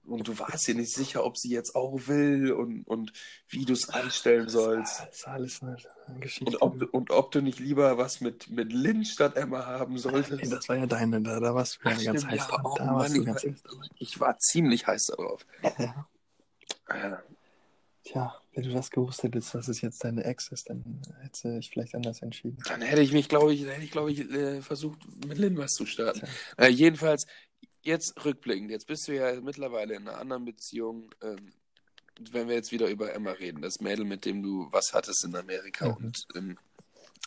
[0.05, 3.13] und du warst dir nicht sicher, ob sie jetzt auch will und, und
[3.49, 4.99] wie du es anstellen sollst.
[5.01, 5.77] Das ist alles eine,
[6.19, 6.45] Geschichte.
[6.45, 9.97] Und ob, du- und ob du nicht lieber was mit, mit Lynn statt Emma haben
[9.97, 10.43] solltest.
[10.43, 12.85] Nee, das war ja deine, da, da warst du ja ganz heiß ja, oh da
[12.85, 13.63] Mann, du ich ganz war- heiß.
[13.97, 15.45] Ich war ziemlich heiß darauf.
[15.79, 16.05] Ja.
[18.03, 21.69] Tja, wenn du das gewusst hättest, dass es jetzt deine Ex ist, dann hätte ich
[21.69, 22.57] vielleicht anders entschieden.
[22.67, 25.71] Dann hätte ich mich, glaube ich, hätte ich, glaube ich, äh, versucht, mit Lynn was
[25.71, 26.27] zu starten.
[26.57, 27.25] Äh, jedenfalls,
[27.81, 31.11] jetzt rückblickend, jetzt bist du ja mittlerweile in einer anderen Beziehung.
[31.21, 31.53] Ähm,
[32.31, 35.35] wenn wir jetzt wieder über Emma reden, das Mädel, mit dem du was hattest in
[35.35, 35.95] Amerika Mhm.
[35.95, 36.57] und ähm,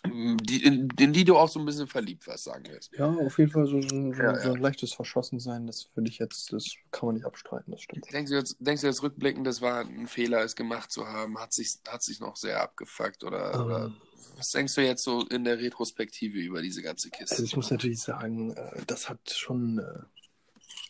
[0.07, 2.91] die, in, in die du auch so ein bisschen verliebt warst, sagen wir jetzt.
[2.99, 4.55] Ja, auf jeden Fall so, so, so, Ja, so ja.
[4.55, 8.13] ein leichtes Verschossensein, das finde ich jetzt, das kann man nicht abstreiten, das stimmt.
[8.13, 11.39] Denkst du jetzt, denkst du jetzt rückblickend, das war ein Fehler, es gemacht zu haben?
[11.39, 13.97] Hat sich, hat sich noch sehr abgefuckt oder, oder Ähm,
[14.37, 17.37] was denkst du jetzt so in der Retrospektive über diese ganze Kiste?
[17.37, 20.01] Also ich muss natürlich sagen, äh, das hat schon, äh,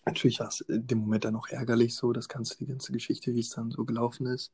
[0.06, 3.34] natürlich war es in dem Moment dann auch ärgerlich so, das ganze, die ganze Geschichte,
[3.34, 4.52] wie es dann so gelaufen ist.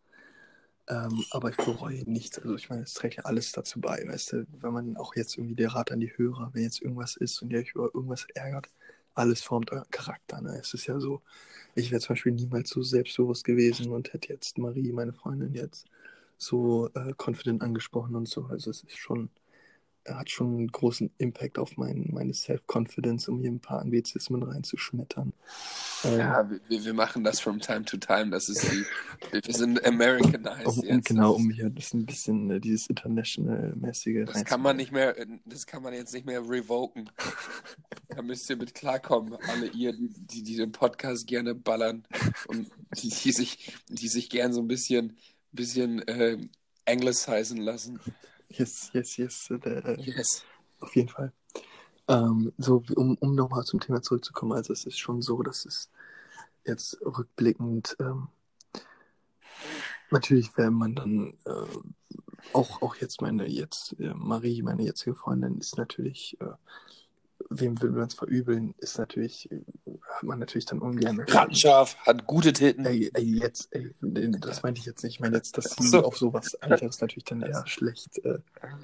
[0.90, 2.38] Ähm, aber ich bereue nichts.
[2.38, 5.36] Also ich meine, es trägt ja alles dazu bei, weißt du, wenn man auch jetzt
[5.38, 8.26] irgendwie der Rat an die Hörer, wenn jetzt irgendwas ist und ihr euch über irgendwas
[8.34, 8.68] ärgert,
[9.14, 10.40] alles formt euren Charakter.
[10.40, 10.58] Ne?
[10.60, 11.22] Es ist ja so,
[11.74, 15.86] ich wäre zum Beispiel niemals so selbstbewusst gewesen und hätte jetzt Marie, meine Freundin, jetzt
[16.38, 18.46] so äh, confident angesprochen und so.
[18.46, 19.30] Also es ist schon,
[20.18, 25.32] hat schon einen großen Impact auf mein, meine Self-Confidence, um hier ein paar Anglizismen reinzuschmettern.
[26.04, 28.30] Ähm, ja, wir, wir machen das from time to time.
[28.30, 28.84] Das ist die,
[29.32, 31.06] wir sind Americanized um, jetzt.
[31.06, 35.66] Genau, um hier das ein bisschen äh, dieses international-mäßige Das kann man nicht mehr, das
[35.66, 37.10] kann man jetzt nicht mehr revoken.
[38.08, 42.06] da müsst ihr mit klarkommen, alle ihr, die, die, den Podcast gerne ballern
[42.48, 45.16] und die, die sich, die sich gern so ein bisschen,
[45.52, 46.38] bisschen äh,
[46.86, 48.00] anglicisen lassen.
[48.50, 49.50] Yes, yes, yes.
[49.50, 50.44] Äh, yes.
[50.80, 51.32] Auf jeden Fall.
[52.08, 55.90] Ähm, so, um, um nochmal zum Thema zurückzukommen, also es ist schon so, dass es
[56.64, 58.28] jetzt rückblickend ähm,
[60.10, 65.58] natürlich, wenn man dann äh, auch, auch jetzt meine jetzt äh, Marie, meine jetzige Freundin,
[65.58, 66.54] ist natürlich, äh,
[67.48, 69.48] wem will man es verübeln, ist natürlich,
[70.02, 71.20] hat man natürlich dann ungern.
[71.20, 72.84] Rattenscharf, hat gute Titten.
[72.84, 75.14] Ey, ey jetzt, ey, das meinte ich jetzt nicht.
[75.14, 76.04] Ich meine jetzt, dass so.
[76.04, 78.38] auf sowas anderes natürlich dann eher schlecht äh,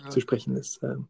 [0.08, 0.82] zu sprechen ist.
[0.82, 1.08] Ähm,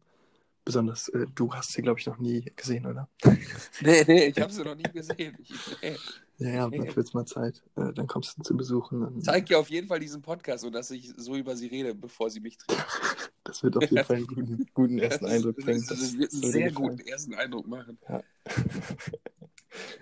[0.67, 3.07] besonders, äh, du hast sie, glaube ich, noch nie gesehen, oder?
[3.81, 5.37] Nee, nee, ich habe sie noch nie gesehen.
[5.39, 5.51] Ich,
[5.81, 5.95] nee.
[6.39, 7.63] Ja, ja, dann wird es mal Zeit.
[7.77, 9.21] Äh, dann kommst du zu besuchen.
[9.21, 12.41] Zeig ihr auf jeden Fall diesen Podcast, sodass ich so über sie rede, bevor sie
[12.41, 12.85] mich trifft.
[13.45, 15.85] Das wird auf jeden Fall einen guten, guten ersten das, Eindruck bringen.
[15.87, 17.97] Das, das, wird einen sehr guten ersten Eindruck machen.
[18.09, 18.21] Ja.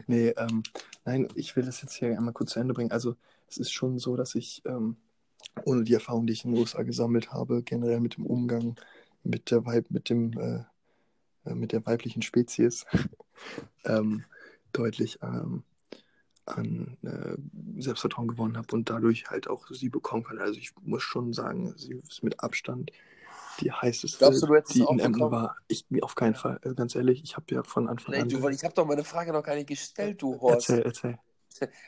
[0.07, 0.63] nee, ähm,
[1.05, 2.89] nein, ich will das jetzt hier einmal kurz zu Ende bringen.
[2.89, 3.15] Also,
[3.47, 4.95] es ist schon so, dass ich, ähm,
[5.63, 8.77] ohne die Erfahrung, die ich in den USA gesammelt habe, generell mit dem Umgang
[9.25, 12.85] mit der Weib, mit dem, äh, äh mit der weiblichen Spezies,
[13.85, 14.23] ähm,
[14.71, 15.63] deutlich ähm,
[16.45, 20.39] an äh, Selbstvertrauen gewonnen habe und dadurch halt auch sie bekommen kann.
[20.39, 22.91] Also ich muss schon sagen, sie ist mit Abstand
[23.59, 25.55] die heißeste, Glaubst du, du die in Emden war.
[25.67, 28.29] Ich auf keinen Fall, äh, ganz ehrlich, ich habe ja von Anfang nee, an.
[28.29, 30.69] Du, ich habe doch meine Frage noch gar nicht gestellt, du Horst.
[30.69, 31.19] Erzähl, erzähl.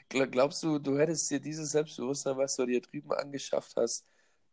[0.32, 4.06] Glaubst du, du hättest dir dieses Selbstbewusstsein, was du dir drüben angeschafft hast,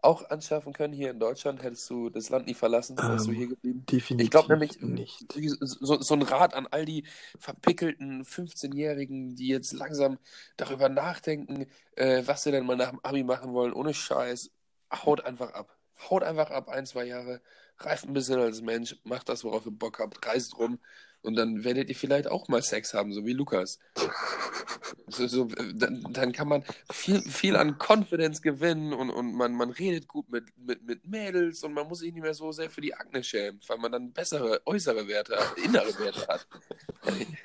[0.04, 1.62] auch anschaffen können hier in Deutschland?
[1.62, 2.96] Hättest du das Land nie verlassen?
[2.96, 3.84] Wärst ähm, du hier geblieben?
[3.86, 5.32] Definitiv ich glaube nämlich nicht.
[5.60, 7.04] So, so ein Rat an all die
[7.38, 10.18] verpickelten 15-Jährigen, die jetzt langsam
[10.56, 14.50] darüber nachdenken, äh, was sie denn mal nach dem Abi machen wollen, ohne Scheiß.
[14.92, 15.76] Haut einfach ab.
[16.10, 17.40] Haut einfach ab, ein, zwei Jahre.
[17.78, 20.78] Reift ein bisschen als Mensch, macht das, worauf ihr Bock habt, reist rum
[21.24, 23.78] und dann werdet ihr vielleicht auch mal Sex haben, so wie Lukas.
[25.06, 29.70] So, so, dann, dann, kann man viel, viel an Confidence gewinnen und, und man, man
[29.70, 32.80] redet gut mit, mit, mit Mädels und man muss sich nicht mehr so sehr für
[32.80, 36.46] die Akne schämen, weil man dann bessere äußere Werte, innere Werte hat.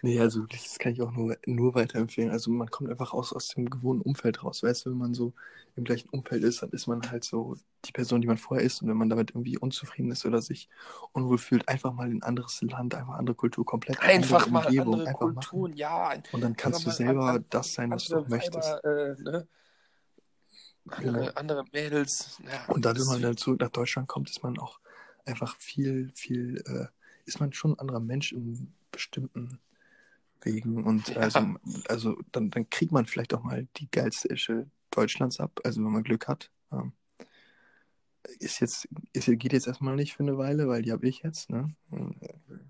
[0.01, 2.31] Nee, also das kann ich auch nur, nur weiterempfehlen.
[2.31, 4.63] Also man kommt einfach aus, aus dem gewohnten Umfeld raus.
[4.63, 5.33] Weißt du, wenn man so
[5.75, 8.81] im gleichen Umfeld ist, dann ist man halt so die Person, die man vorher ist.
[8.81, 10.69] Und wenn man damit irgendwie unzufrieden ist oder sich
[11.11, 14.65] unwohl fühlt, einfach mal in ein anderes Land, einfach andere Kultur, komplett einfach andere mal
[14.65, 15.77] Umgebung, andere einfach Kulturen, machen.
[15.77, 16.13] ja.
[16.31, 18.83] Und dann kannst du selber an, das sein, was du Weiber, möchtest.
[18.83, 19.47] Äh, ne?
[20.85, 21.31] andere, genau.
[21.35, 22.39] andere Mädels.
[22.51, 24.79] Ja, und dann, wenn man dann zurück nach Deutschland kommt, ist man auch
[25.23, 26.87] einfach viel, viel, äh,
[27.25, 29.59] ist man schon ein anderer Mensch in bestimmten
[30.41, 30.83] Wegen.
[30.83, 31.17] Und ja.
[31.17, 31.39] also,
[31.87, 35.91] also dann, dann kriegt man vielleicht auch mal die geilste Ische Deutschlands ab, also wenn
[35.91, 36.49] man Glück hat.
[36.71, 36.93] Ähm,
[38.39, 41.51] ist jetzt, ist, geht jetzt erstmal nicht für eine Weile, weil die habe ich jetzt,
[41.51, 41.75] ne?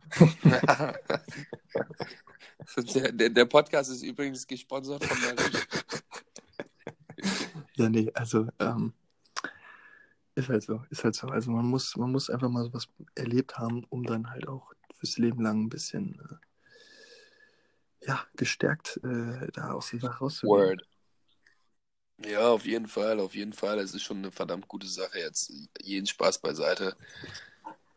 [2.93, 5.57] der, der, der, Podcast ist übrigens gesponsert von Marie.
[7.75, 8.93] ja, nee, also ähm,
[10.35, 11.27] ist halt so, ist halt so.
[11.27, 15.17] Also man muss, man muss einfach mal sowas erlebt haben, um dann halt auch fürs
[15.17, 16.35] Leben lang ein bisschen äh,
[18.07, 20.57] ja, gestärkt äh, da aus der Sache rauszugehen.
[20.57, 20.85] Word.
[22.25, 23.79] Ja, auf jeden Fall, auf jeden Fall.
[23.79, 25.53] Es ist schon eine verdammt gute Sache jetzt.
[25.81, 26.97] Jeden Spaß beiseite.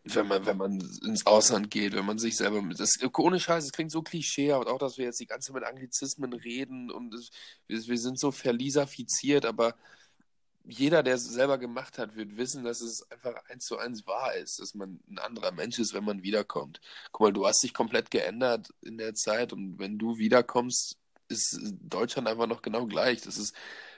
[0.05, 2.61] Wenn man, wenn man ins Ausland geht, wenn man sich selber.
[2.77, 5.55] Das, ohne Scheiß, es klingt so klischee, aber auch, dass wir jetzt die ganze Zeit
[5.55, 7.31] mit Anglizismen reden und es,
[7.69, 9.77] wir, wir sind so verlisafiziert, aber
[10.65, 14.35] jeder, der es selber gemacht hat, wird wissen, dass es einfach eins zu eins wahr
[14.35, 16.81] ist, dass man ein anderer Mensch ist, wenn man wiederkommt.
[17.11, 20.97] Guck mal, du hast dich komplett geändert in der Zeit und wenn du wiederkommst,
[21.29, 23.23] ist Deutschland einfach noch genau gleich.
[23.23, 23.55] Das ist,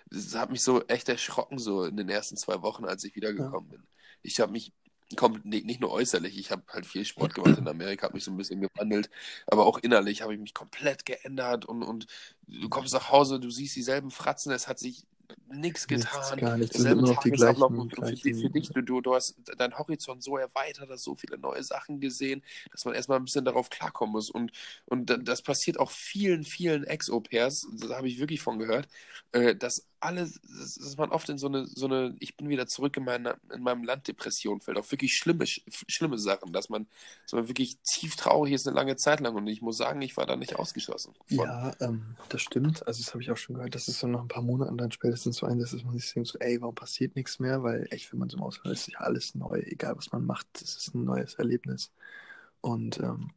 [0.07, 3.71] das hat mich so echt erschrocken, so in den ersten zwei Wochen, als ich wiedergekommen
[3.71, 3.77] ja.
[3.77, 3.87] bin.
[4.23, 4.73] Ich habe mich
[5.17, 8.31] kommt nicht nur äußerlich, ich habe halt viel Sport gemacht in Amerika, habe mich so
[8.31, 9.11] ein bisschen gewandelt,
[9.47, 12.07] aber auch innerlich habe ich mich komplett geändert und, und
[12.47, 15.05] du kommst nach Hause, du siehst dieselben Fratzen, es hat sich
[15.49, 16.21] nichts getan.
[16.21, 16.77] Nichts, gar nichts.
[16.79, 18.41] Selbe noch die gleichen, für, gleichen...
[18.41, 22.01] für, dich, du, du, du hast deinen Horizont so erweitert, hast so viele neue Sachen
[22.01, 24.31] gesehen, dass man erstmal ein bisschen darauf klarkommen muss.
[24.31, 24.53] Und,
[24.87, 28.89] und das passiert auch vielen, vielen Ex-Au-pairs, da habe ich wirklich von gehört,
[29.33, 32.97] äh, dass alle, dass man oft in so eine, so eine, ich bin wieder zurück
[32.97, 36.87] in, meine, in meinem Land Depression fällt, auch wirklich schlimme, schlimme Sachen, dass man,
[37.25, 40.17] dass man wirklich tief traurig ist eine lange Zeit lang und ich muss sagen, ich
[40.17, 41.15] war da nicht ausgeschlossen.
[41.27, 41.39] Von.
[41.39, 44.21] Ja, ähm, das stimmt, also das habe ich auch schon gehört, dass es so nach
[44.21, 46.75] ein paar Monaten dann später in so einsetzt, dass man sich denkt, so, ey, warum
[46.75, 47.63] passiert nichts mehr?
[47.63, 50.77] Weil echt, wenn man so aushört, ist ja alles neu, egal was man macht, es
[50.77, 51.93] ist ein neues Erlebnis.
[52.61, 53.31] Und ähm,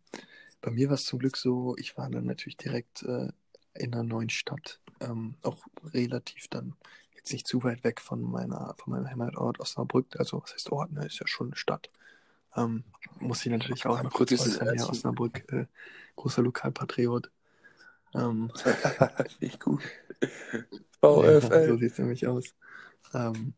[0.61, 3.29] bei mir war es zum Glück so, ich war dann natürlich direkt äh,
[3.73, 6.73] in einer neuen Stadt, ähm, auch relativ dann
[7.15, 10.91] jetzt nicht zu weit weg von meiner, von meinem Heimatort Osnabrück, also was heißt Ort,
[10.91, 11.89] ne, ist ja schon eine Stadt.
[12.55, 12.83] Ähm,
[13.19, 15.65] muss ich natürlich auch noch kurz äußern, ja, Osnabrück, äh,
[16.15, 17.29] großer Lokalpatriot.
[18.17, 18.51] Ähm,
[19.39, 19.81] Nicht gut.
[20.21, 21.67] ja, VfL.
[21.67, 22.55] so sieht es nämlich aus.
[23.13, 23.53] Ähm,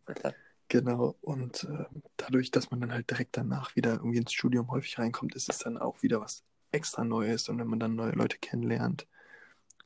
[0.67, 1.85] genau, und äh,
[2.17, 5.59] dadurch, dass man dann halt direkt danach wieder irgendwie ins Studium häufig reinkommt, ist es
[5.59, 7.49] dann auch wieder was extra Neues.
[7.49, 9.07] Und wenn man dann neue Leute kennenlernt,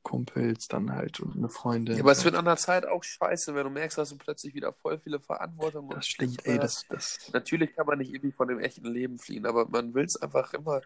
[0.03, 1.95] Kumpels, dann halt und eine Freundin.
[1.95, 4.53] Ja, aber es wird an der Zeit auch scheiße, wenn du merkst, dass du plötzlich
[4.53, 8.33] wieder voll viele Verantwortung das und stimmt, ey, das, das, Natürlich kann man nicht irgendwie
[8.33, 10.81] von dem echten Leben fliehen, aber man will es einfach immer,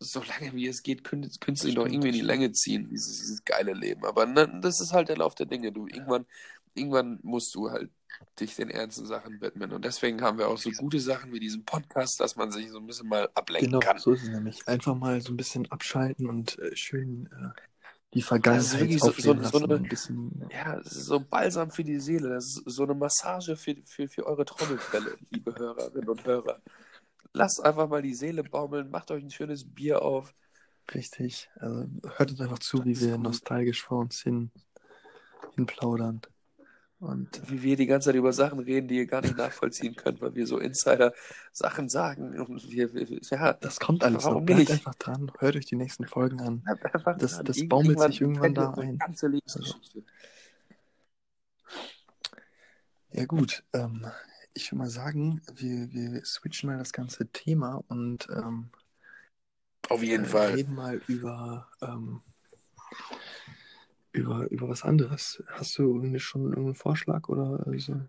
[0.00, 2.88] so lange wie es geht, kün- künstlich noch Stimmt, irgendwie in die das Länge ziehen,
[2.88, 4.04] dieses, dieses geile Leben.
[4.04, 5.72] Aber ne, das ist halt der Lauf der Dinge.
[5.72, 6.26] Du, irgendwann,
[6.74, 7.90] irgendwann musst du halt
[8.40, 9.72] dich den ernsten Sachen widmen.
[9.72, 12.78] Und deswegen haben wir auch so gute Sachen wie diesen Podcast, dass man sich so
[12.78, 13.98] ein bisschen mal ablenken genau, kann.
[13.98, 14.66] so ist es nämlich.
[14.66, 17.60] Einfach mal so ein bisschen abschalten und äh, schön äh,
[18.14, 21.84] die Das Vergangenheit so, so, so eine, Ein bisschen, ja, es ist so Balsam für
[21.84, 22.30] die Seele.
[22.30, 26.60] Das ist so eine Massage für, für, für eure Trommelfälle, liebe Hörerinnen und Hörer.
[27.32, 30.34] Lasst einfach mal die Seele baumeln, macht euch ein schönes Bier auf.
[30.94, 31.50] richtig.
[31.56, 31.86] Also
[32.16, 33.22] hört uns einfach zu, Das wie wir gut.
[33.22, 34.50] nostalgisch vor uns hin,
[35.54, 36.22] hin plaudern.
[37.00, 40.20] Und Wie wir die ganze Zeit über Sachen reden, die ihr gar nicht nachvollziehen könnt,
[40.20, 42.40] weil wir so Insider-Sachen sagen.
[42.40, 44.30] Und wir, wir, ja, das kommt alles noch.
[44.32, 44.72] warum Bleibt nicht?
[44.72, 45.30] einfach dran.
[45.38, 46.64] Hört euch die nächsten Folgen an.
[47.18, 48.98] Das, das baumelt sich irgendwann da ein.
[48.98, 49.74] ganze Also,
[53.12, 54.06] ja gut, ähm,
[54.58, 58.70] ich würde mal sagen, wir, wir switchen mal das ganze Thema und ähm,
[59.88, 60.54] Auf äh, jeden Fall.
[60.54, 62.20] reden mal über, ähm,
[64.12, 65.42] über, über was anderes.
[65.46, 68.00] Hast du irgendwie schon irgendeinen Vorschlag oder so?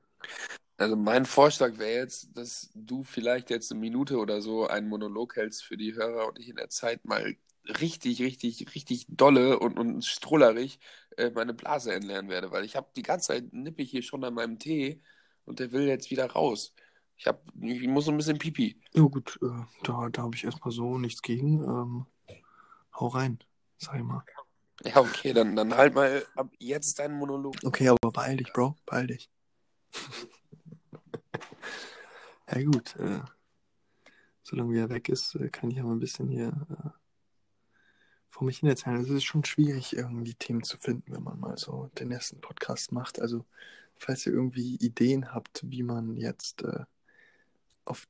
[0.77, 5.35] Also mein Vorschlag wäre jetzt, dass du vielleicht jetzt eine Minute oder so einen Monolog
[5.35, 7.35] hältst für die Hörer und ich in der Zeit mal
[7.79, 10.79] richtig, richtig, richtig dolle und, und strullerig
[11.17, 14.23] äh, meine Blase entleeren werde, weil ich habe die ganze Zeit nippe ich hier schon
[14.23, 15.03] an meinem Tee
[15.49, 16.73] und der will jetzt wieder raus.
[17.17, 18.79] Ich hab, ich muss so ein bisschen Pipi.
[18.93, 21.61] Ja gut, äh, da, da habe ich erstmal so nichts gegen.
[21.63, 22.05] Ähm,
[22.93, 23.39] hau rein,
[23.77, 24.23] sag ich mal.
[24.85, 27.55] Ja, okay, dann, dann halt mal ab jetzt deinen Monolog.
[27.65, 29.29] Okay, aber beeil dich, Bro, beeil dich.
[32.51, 33.19] Ja gut, äh,
[34.41, 36.89] solange er weg ist, äh, kann ich ja mal ein bisschen hier äh,
[38.31, 38.99] vor mich hin erzählen.
[38.99, 42.91] Es ist schon schwierig, irgendwie Themen zu finden, wenn man mal so den ersten Podcast
[42.91, 43.21] macht.
[43.21, 43.45] Also,
[43.99, 46.85] falls ihr irgendwie Ideen habt, wie man jetzt äh,
[47.85, 48.07] auf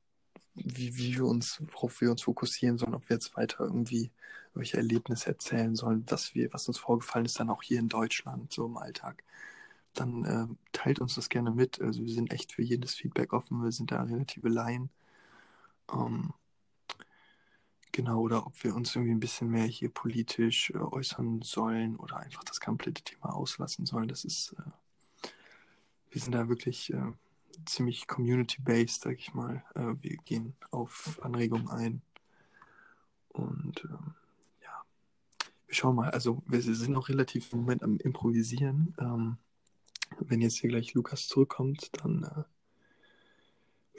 [0.54, 4.10] wie, wie wir uns, worauf wir uns fokussieren sollen, ob wir jetzt weiter irgendwie
[4.54, 8.52] welche Erlebnisse erzählen sollen, was wir, was uns vorgefallen ist, dann auch hier in Deutschland,
[8.52, 9.22] so im Alltag,
[9.94, 11.80] dann äh, teilt uns das gerne mit.
[11.80, 14.90] Also wir sind echt für jedes Feedback offen, wir sind da relative Laien.
[15.92, 16.32] Ähm,
[17.92, 22.18] genau, oder ob wir uns irgendwie ein bisschen mehr hier politisch äh, äußern sollen oder
[22.18, 24.08] einfach das komplette Thema auslassen sollen.
[24.08, 24.70] Das ist, äh,
[26.10, 27.12] wir sind da wirklich äh,
[27.66, 29.64] ziemlich community-based, sag ich mal.
[29.74, 32.02] Äh, wir gehen auf Anregungen ein.
[33.28, 34.14] Und ähm,
[34.62, 34.84] ja,
[35.66, 36.10] wir schauen mal.
[36.10, 38.94] Also wir sind noch relativ im Moment am Improvisieren.
[38.98, 39.38] Ähm,
[40.18, 42.44] wenn jetzt hier gleich Lukas zurückkommt, dann äh,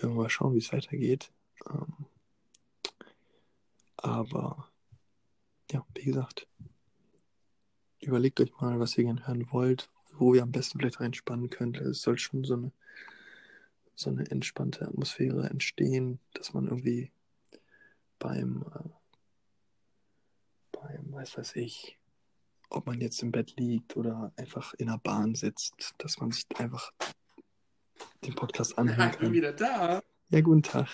[0.02, 1.32] werden wir mal schauen, wie es weitergeht.
[1.70, 2.06] Ähm,
[3.98, 4.68] aber
[5.72, 6.48] ja, wie gesagt,
[8.00, 11.78] überlegt euch mal, was ihr gerne hören wollt, wo ihr am besten vielleicht reinspannen könnt.
[11.78, 12.72] Es soll schon so eine,
[13.96, 17.12] so eine entspannte Atmosphäre entstehen, dass man irgendwie
[18.20, 18.90] beim, äh,
[20.72, 21.98] beim, weiß weiß ich,
[22.70, 26.46] ob man jetzt im Bett liegt oder einfach in der Bahn sitzt, dass man sich
[26.58, 26.92] einfach
[28.24, 29.34] den Podcast anhören kann.
[29.34, 30.02] wieder da.
[30.30, 30.88] Ja, guten Tag.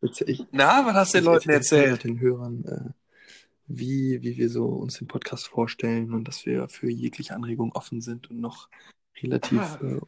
[0.00, 2.04] Ich, Na, was hast du den ich Leuten erzählt?
[2.04, 2.92] den Hörern, äh,
[3.66, 8.00] wie, wie wir so uns den Podcast vorstellen und dass wir für jegliche Anregung offen
[8.00, 8.68] sind und noch
[9.22, 9.78] relativ Ah.
[9.82, 10.00] äh,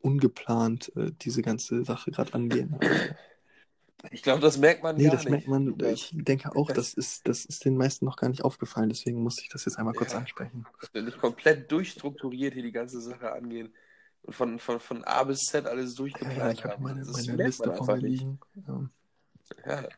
[0.00, 2.76] ungeplant äh, diese ganze Sache gerade angehen.
[4.10, 5.30] Ich glaube, das merkt man nee, gar das nicht.
[5.30, 5.78] merkt man.
[5.90, 8.90] Ich denke auch, Das- das ist, das ist den meisten noch gar nicht aufgefallen.
[8.90, 10.18] Deswegen musste ich das jetzt einmal kurz Ja.
[10.18, 10.66] ansprechen.
[10.92, 13.72] Wenn ich komplett durchstrukturiert hier die ganze Sache angehen
[14.20, 16.82] und von, von, von A bis Z alles Ja, durchgeplant ja, ich habe haben.
[16.82, 18.20] meine, meine Liste vor mir nicht.
[18.20, 18.40] liegen.
[18.66, 18.90] Ja.
[19.64, 19.88] Ja.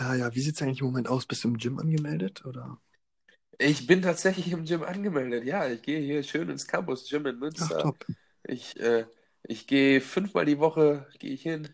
[0.00, 1.26] Ja, ja, wie sieht es eigentlich im Moment aus?
[1.26, 2.44] Bist du im Gym angemeldet?
[2.44, 2.80] Oder?
[3.58, 5.44] Ich bin tatsächlich im Gym angemeldet.
[5.44, 7.76] Ja, ich gehe hier schön ins Campus Gym in Ach, Münster.
[7.76, 8.04] top.
[8.42, 9.06] Ich, äh,
[9.42, 11.68] ich gehe fünfmal die Woche, gehe ich hin.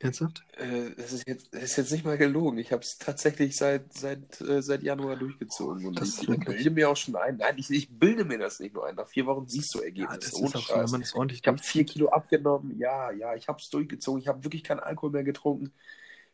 [0.00, 0.44] Ernsthaft?
[0.56, 2.58] Äh, das, ist jetzt, das ist jetzt nicht mal gelogen.
[2.58, 5.86] Ich habe es tatsächlich seit, seit, äh, seit Januar durchgezogen.
[5.86, 7.36] Und Das ich, ich bilde mir auch schon ein.
[7.38, 8.96] Nein, ich, ich bilde mir das nicht nur ein.
[8.96, 10.18] Nach vier Wochen siehst du Ja, Ergebnisse.
[10.18, 10.92] das ist ohne so, Scheiß.
[11.14, 12.78] ordentlich Ich habe vier Kilo abgenommen.
[12.78, 14.20] Ja, ja, ich habe es durchgezogen.
[14.20, 15.72] Ich habe wirklich keinen Alkohol mehr getrunken.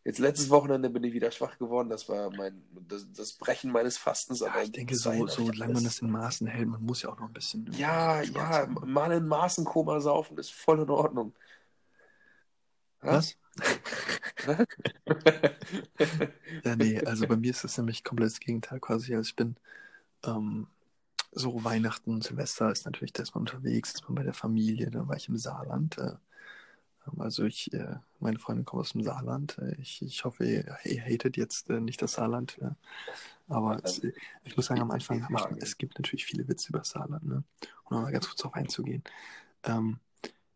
[0.04, 1.88] Jetzt letztes Wochenende bin ich wieder schwach geworden.
[1.88, 4.40] Das war mein das, das Brechen meines Fastens.
[4.40, 7.10] Ja, aber ich denke, so, ich solange man das in Maßen hält, man muss ja
[7.10, 7.70] auch noch ein bisschen.
[7.72, 8.92] Ja, Spaß ja, haben.
[8.92, 11.34] mal in Maßenkoma saufen ist voll in Ordnung.
[13.00, 13.36] Was?
[16.64, 19.14] Ja, nee, also bei mir ist das nämlich komplett das Gegenteil quasi.
[19.14, 19.56] Also ich bin
[20.24, 20.68] ähm,
[21.32, 25.06] so Weihnachten, Silvester ist natürlich, da ist man unterwegs, ist man bei der Familie, da
[25.06, 25.98] war ich im Saarland.
[25.98, 26.14] Äh,
[27.18, 29.58] also ich, äh, meine Freundin kommt aus dem Saarland.
[29.58, 32.58] Äh, ich, ich hoffe, ihr, ihr hatet jetzt äh, nicht das Saarland.
[32.60, 32.76] Ja.
[33.48, 34.02] Aber es,
[34.44, 37.44] ich muss sagen, am Anfang ich, es gibt natürlich viele Witze über das Saarland, ne?
[37.84, 39.02] Um noch mal ganz kurz darauf einzugehen.
[39.64, 39.98] Ähm,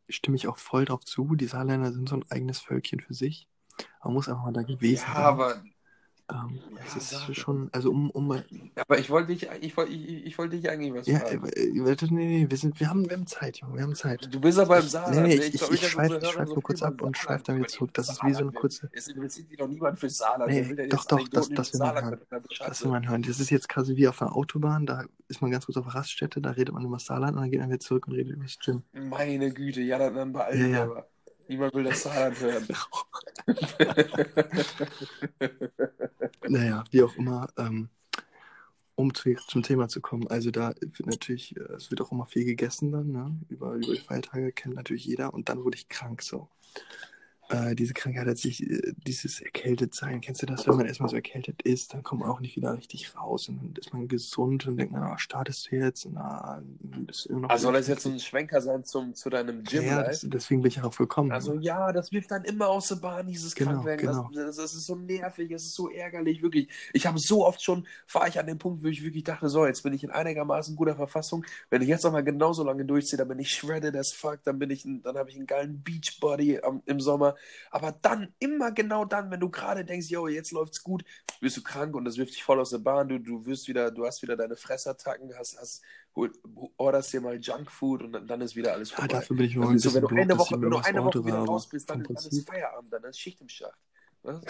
[0.09, 1.35] stimme ich auch voll drauf zu.
[1.37, 3.49] Die Saarländer sind so ein eigenes Völkchen für sich.
[4.05, 5.25] Man muss einfach mal da gewesen Ja, sein.
[5.25, 5.65] aber,
[6.33, 7.35] Ähm, Ja, es ist sag.
[7.37, 8.45] schon, also um, um mal,
[8.77, 11.47] aber ich wollte dich, ich wollte, ich, ich wollte dich eigentlich was ja, fragen.
[11.49, 11.71] äh,
[12.11, 14.29] nee, nee, wir sind, wir haben, wir haben Zeit, Junge, wir haben Zeit.
[14.33, 15.23] Du bist aber im Nee, Saarland.
[15.29, 15.45] nee, ne?
[15.45, 17.69] ich, ich, ich, schweife ich Hörer schweif so nur kurz ab und schweife dann wieder
[17.69, 17.91] zurück.
[17.95, 20.51] Das das ist wie so eine kurze, Es interessiert sich doch niemand fürs Saarland.
[20.51, 22.43] Nee, will denn doch, doch, das- das will man Saarland hören.
[22.67, 23.23] das will man hören.
[23.23, 26.41] Das ist jetzt quasi wie auf einer Autobahn, da ist man ganz kurz auf Raststätte,
[26.41, 28.45] da redet man über das Saarland und dann geht man wieder zurück und redet über
[28.45, 28.83] das Gym.
[28.93, 30.83] Meine Güte, ja, dann, dann beeilen Ja, wir ja.
[30.85, 31.12] aber.
[31.49, 32.69] Niemand will das Saarland hören.
[36.49, 37.89] Naja, wie auch immer, ähm,
[38.95, 42.27] um zu, zum Thema zu kommen, also da wird natürlich, äh, es wird auch immer
[42.27, 43.41] viel gegessen dann, ne?
[43.49, 46.49] Über, über die Feiertage kennt natürlich jeder und dann wurde ich krank so.
[47.49, 51.11] Äh, diese Krankheit hat sich, äh, dieses erkältet sein, kennst du das, wenn man erstmal
[51.11, 54.09] so erkältet ist, dann kommt man auch nicht wieder richtig raus und dann ist man
[54.09, 56.09] gesund und denkt man, ah, startest du jetzt?
[56.11, 59.29] Na, bist du immer noch Also soll das jetzt so ein Schwenker sein zum, zu
[59.29, 61.33] deinem Gym ja, das, deswegen bin ich auch gekommen.
[61.33, 64.07] Also ja, das wirft dann immer aus der Bahn, dieses Genau, Krankwerden.
[64.07, 64.31] genau.
[64.33, 66.69] Das, das, das ist so nervig, es ist so ärgerlich, wirklich.
[66.93, 69.67] Ich habe so oft schon, war ich an dem Punkt, wo ich wirklich dachte, so,
[69.67, 71.45] jetzt bin ich in einigermaßen guter Verfassung.
[71.71, 74.59] Wenn ich jetzt noch mal genauso lange durchziehe, dann bin ich shredded as fuck, dann
[74.59, 77.35] bin ich, dann habe ich einen geilen Beachbody am, im Sommer.
[77.71, 81.05] Aber dann, immer genau dann, wenn du gerade denkst, yo, jetzt läuft's gut,
[81.41, 83.09] wirst du krank und das wirft dich voll aus der Bahn.
[83.09, 85.83] Du, du wirst wieder, du hast wieder deine Fressattacken, hast, hast,
[86.15, 86.33] hol,
[86.77, 89.15] orderst dir mal Junkfood und dann, dann ist wieder alles ja, vorbei.
[89.15, 91.69] dafür bin ich ist so, wenn du eine Woche, wenn du eine Woche wieder raus
[91.69, 92.49] bist, dann, dann ist.
[92.49, 93.79] Feierabend, dann ist Schicht im Schacht.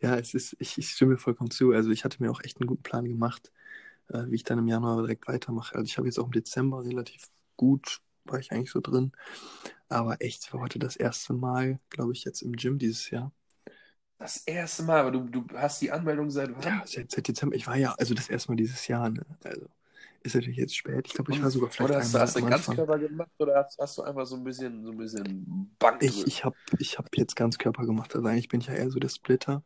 [0.00, 1.72] Ja, es ist, ich, ich stimme vollkommen zu.
[1.72, 3.52] Also ich hatte mir auch echt einen guten Plan gemacht,
[4.08, 5.74] äh, wie ich dann im Januar direkt weitermache.
[5.74, 9.12] Also ich habe jetzt auch im Dezember relativ gut, war ich eigentlich so drin.
[9.90, 13.30] Aber echt, ich war heute das erste Mal, glaube ich, jetzt im Gym dieses Jahr.
[14.18, 16.64] Das erste Mal, aber du, du hast die Anmeldung seit wann?
[16.64, 17.56] Ja, seit, seit Dezember.
[17.56, 19.24] Ich war ja, also das erste Mal dieses Jahr, ne?
[19.44, 19.66] Also
[20.22, 21.06] ist natürlich jetzt spät.
[21.08, 22.42] Ich glaube, ich war sogar vielleicht oder hast, du- hast du.
[22.46, 26.26] Ganzkörper gemacht oder hast, hast du einfach so ein bisschen, so ein bisschen Bank Ich,
[26.26, 28.14] ich habe ich hab jetzt Ganzkörper gemacht.
[28.14, 29.62] Also eigentlich bin ich ja eher so der Splitter.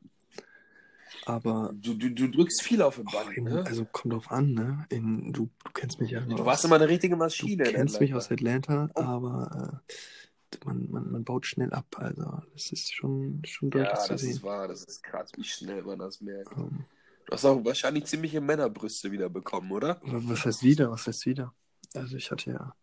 [1.27, 3.65] Aber du, du, du drückst viel auf den oh, in, ne?
[3.67, 4.87] also kommt drauf an, ne?
[4.91, 6.21] In, du, du kennst mich ja.
[6.21, 7.65] Du aus- warst immer eine richtige Du Maschine.
[7.65, 9.01] in kennst mich aus Atlanta, Oh.
[9.01, 11.87] aber äh, man, man, man baut schnell ab.
[11.99, 14.31] Also das ist schon, schon deutlich Ja, zu das sehen.
[14.31, 16.53] ist wahr, das ist krass, wie schnell man das merkt.
[16.57, 16.85] Ähm,
[17.27, 19.99] Du hast auch wahrscheinlich ziemliche Männerbrüste wieder bekommen, oder?
[20.05, 20.91] was heißt wieder?
[20.91, 21.55] Was heißt wieder?
[21.95, 22.75] Also ich hatte ja.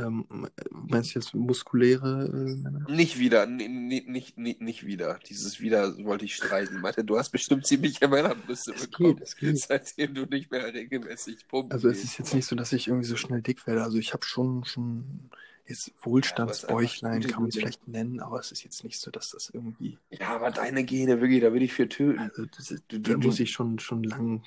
[0.00, 2.86] Ähm, meinst du jetzt muskuläre äh, Männer?
[2.88, 5.18] Nicht wieder, nicht, nicht, nicht wieder.
[5.28, 6.76] Dieses wieder wollte ich streichen.
[6.76, 9.58] Ich meinte, du hast bestimmt ziemliche Männerbrüste bekommen, geht, geht.
[9.58, 13.06] seitdem du nicht mehr regelmäßig pumpen Also es ist jetzt nicht so, dass ich irgendwie
[13.06, 13.82] so schnell dick werde.
[13.82, 15.38] Also ich habe schon, schon Ja,
[15.70, 19.30] ist Wohlstandsbäuchlein, einfach kann man es vielleicht nennen, aber es ist jetzt nicht so, dass
[19.30, 19.98] das irgendwie.
[20.10, 22.18] Ja, aber deine Gene, wirklich, da will ich für töten.
[22.18, 24.42] Also das Du, da du, muss ich schon, schon lang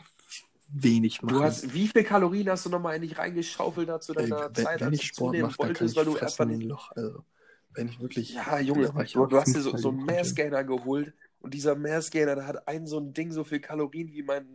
[0.74, 1.38] wenig machen.
[1.38, 4.56] du hast, wie viel Kalorien hast du nochmal eigentlich reingeschaufelt da zu Ey, deiner wenn,
[4.56, 6.62] Zeit, wenn als ich du Sport mache, wolltest, ich weil du einfach ein.
[6.62, 6.92] Loch.
[6.92, 7.26] Also
[7.74, 10.06] wenn ich wirklich, Ja, Junge, du, du hast dir so, so einen.
[10.06, 14.24] Mass-Gainer geholt und dieser Mass-Gainer, der hat ein so ein Ding so viel Kalorien, wie
[14.24, 14.48] mein,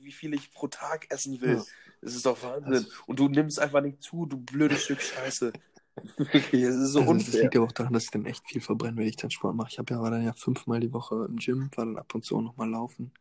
[0.00, 1.58] wie viel ich pro Tag essen will.
[1.58, 1.64] Ja,
[2.00, 2.72] Das ist doch Wahnsinn.
[2.74, 5.52] also, Und du nimmst einfach nicht zu, du blödes Stück Scheiße.
[6.16, 7.42] Wirklich, es ist so also das unfair.
[7.42, 9.68] liegt aber auch daran, dass ich dann echt viel verbrenne, wenn ich dann Sport mache.
[9.70, 12.24] Ich habe ja war dann ja fünfmal die Woche im Gym, war dann ab und
[12.24, 13.12] zu auch nochmal laufen.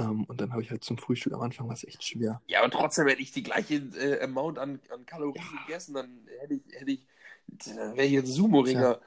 [0.00, 2.40] Ähm, und dann habe ich halt zum Frühstück am Anfang war es echt schwer.
[2.46, 6.54] Ja, aber trotzdem hätte ich die gleiche äh, Amount an, an Kalorien gegessen, dann hätte
[6.54, 7.06] ich, hätte ich,
[7.46, 9.00] dann wäre ich jetzt Sumo-Ringer.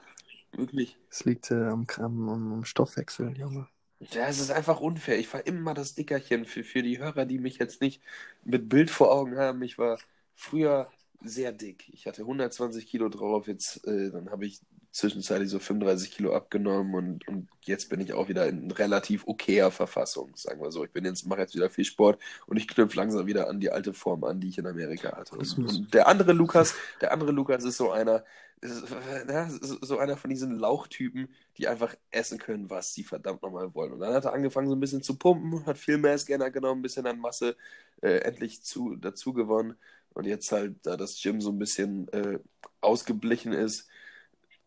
[0.52, 0.96] Wirklich.
[1.10, 3.66] Es liegt äh, am, am, am, am Stoffwechsel, Junge.
[3.98, 5.18] Ja, es ist einfach unfair.
[5.18, 8.00] Ich war immer das Dickerchen für, für die Hörer, die mich jetzt nicht
[8.44, 9.62] mit Bild vor Augen haben.
[9.62, 9.98] Ich war
[10.34, 10.90] früher
[11.22, 11.88] sehr dick.
[11.92, 13.48] Ich hatte 120 Kilo drauf.
[13.48, 14.60] Jetzt, äh, dann habe ich
[14.94, 19.72] zwischenzeitlich so 35 Kilo abgenommen und, und jetzt bin ich auch wieder in relativ okayer
[19.72, 20.84] Verfassung, sagen wir so.
[20.84, 23.72] Ich bin jetzt, mache jetzt wieder viel Sport und ich knüpfe langsam wieder an die
[23.72, 25.36] alte Form an, die ich in Amerika hatte.
[25.36, 28.24] Und, und der andere Lukas, der andere Lukas ist so einer,
[28.60, 28.84] ist,
[29.28, 31.28] ja, so einer von diesen Lauchtypen,
[31.58, 33.94] die einfach essen können, was sie verdammt nochmal wollen.
[33.94, 36.78] Und dann hat er angefangen, so ein bisschen zu pumpen, hat viel mehr Scanner genommen,
[36.78, 37.56] ein bisschen an Masse
[38.00, 39.74] äh, endlich zu, dazu gewonnen.
[40.10, 42.38] Und jetzt halt, da das Gym so ein bisschen äh,
[42.80, 43.88] ausgeblichen ist,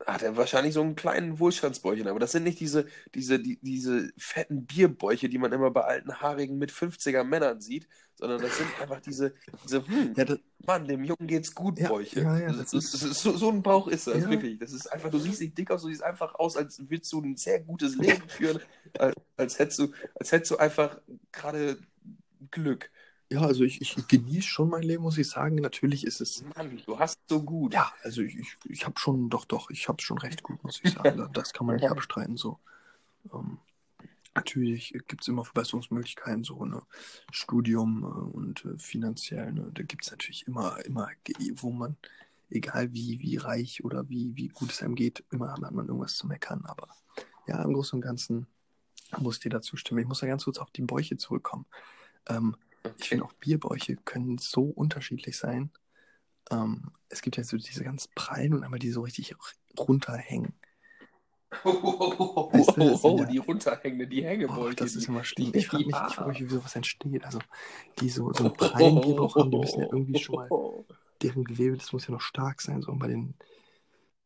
[0.05, 2.07] hat er wahrscheinlich so einen kleinen Wohlstandsbäuchchen.
[2.07, 2.85] Aber das sind nicht diese,
[3.15, 7.87] diese, die, diese fetten Bierbäuche, die man immer bei alten Haarigen mit 50er Männern sieht,
[8.15, 9.33] sondern das sind einfach diese,
[9.63, 12.21] diese hm, ja, das, Mann, dem Jungen geht's gut, ja, Bäuche.
[12.21, 14.59] Ja, ja, das ist, das ist, so, so, ein Bauch ist das, wirklich.
[14.59, 17.21] Das ist einfach, du siehst nicht dick aus, du siehst einfach aus, als würdest du
[17.21, 18.59] ein sehr gutes Leben führen,
[18.97, 20.99] als, als hättest du, als hättest du einfach
[21.31, 21.77] gerade
[22.51, 22.89] Glück.
[23.29, 25.55] Ja, also ich, ich genieße schon mein Leben, muss ich sagen.
[25.55, 26.45] Natürlich ist es.
[26.55, 27.73] Mann, du hast so gut.
[27.73, 30.79] Ja, also ich, ich, ich habe schon, doch, doch, ich habe schon recht gut, muss
[30.83, 31.27] ich sagen.
[31.33, 32.37] Das kann man nicht abstreiten.
[32.37, 32.59] So.
[33.33, 33.57] Ähm,
[34.33, 36.81] natürlich gibt es immer Verbesserungsmöglichkeiten, so ne
[37.31, 39.51] Studium äh, und äh, finanziell.
[39.51, 41.09] Ne, da gibt es natürlich immer, immer,
[41.55, 41.97] wo man,
[42.49, 46.15] egal wie, wie reich oder wie, wie gut es einem geht, immer hat man irgendwas
[46.15, 46.63] zu meckern.
[46.65, 46.87] Aber
[47.45, 48.47] ja, im Großen und Ganzen
[49.17, 49.99] muss ich dir dazu stimmen.
[49.99, 51.65] Ich muss da ganz kurz auf die Bäuche zurückkommen.
[52.29, 52.55] Ähm.
[52.97, 55.71] Ich finde auch Bierbäuche können so unterschiedlich sein.
[56.49, 59.35] Ähm, es gibt ja so diese ganz prallen und einmal die so richtig
[59.77, 60.53] runterhängen.
[61.63, 64.75] Oh, oh, oh, weißt du, oh, die runterhängende, die Hängebäuche.
[64.75, 65.51] das ist immer schlimm.
[65.53, 66.07] Ich frage mich, ja.
[66.07, 67.23] ich frag mich, wie sowas entsteht.
[67.23, 67.39] Also,
[67.99, 70.49] die so, so einen prallen Bierbauch haben, die müssen ja irgendwie schon mal,
[71.21, 73.33] deren Gewebe, das muss ja noch stark sein, so bei den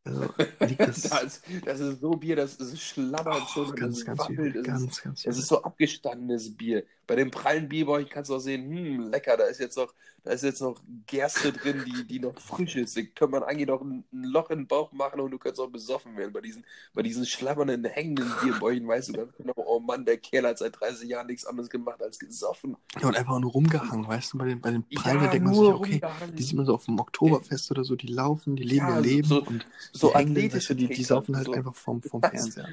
[0.04, 0.28] also,
[0.58, 3.76] das, das, das, ist so Bier, das, das schlabbert oh, schon.
[3.76, 4.28] Ganz, ganz.
[4.28, 6.84] Übel, ganz, ganz, Es ist so abgestandenes Bier.
[7.12, 9.92] Bei dem prallen Bierbauch kannst du auch sehen, hm, lecker, da ist jetzt noch,
[10.24, 12.96] da ist jetzt noch Gerste drin, die, die noch frisch ist.
[12.96, 15.60] Da könnte man eigentlich noch ein, ein Loch in den Bauch machen und du könntest
[15.60, 16.32] auch besoffen werden.
[16.32, 20.46] Bei diesen, bei diesen schlabbernden, hängenden Bierbäuchen weißt du ganz genau, oh Mann, der Kerl
[20.46, 22.78] hat seit 30 Jahren nichts anderes gemacht als gesoffen.
[22.98, 25.54] Ja, und einfach nur rumgehangen, weißt du, bei den, bei den Prallen ja, denkt man
[25.54, 26.00] sich, okay,
[26.32, 29.02] die sieht man so auf dem Oktoberfest oder so, die laufen, die leben ja, ihr
[29.02, 32.68] Leben so, und so athletische, die, die saufen halt so, einfach vom, vom Fernseher.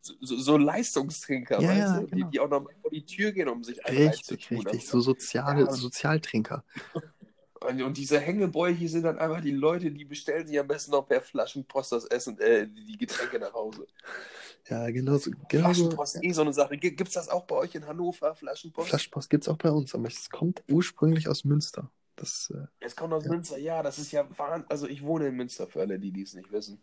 [0.00, 0.14] So.
[0.20, 2.26] so, so Leistungstrinker, ja, weißt du, genau.
[2.26, 5.72] die, die, auch noch vor die Tür gehen, um sich Richtig, richtig, so soziale, Ja.
[5.72, 6.64] Sozialtrinker.
[7.60, 11.20] Und, diese Hängebäuche sind dann einfach die Leute, die bestellen sich am besten noch per
[11.20, 13.86] Flaschenpost das Essen, äh, die Getränke nach Hause.
[14.68, 15.30] Ja, genau so.
[15.48, 15.64] Genau.
[15.66, 16.78] Flaschenpost ist eh so eine Sache.
[16.78, 18.88] Gibt es das auch bei euch in Hannover, Flaschenpost?
[18.88, 21.90] Flaschenpost gibt es auch bei uns, aber es kommt ursprünglich aus Münster.
[22.16, 23.30] Das, äh, Es kommt aus Ja.
[23.30, 24.66] Münster, ja, das ist ja Wahnsinn.
[24.70, 26.80] Also ich wohne in Münster, für alle, die dies nicht wissen.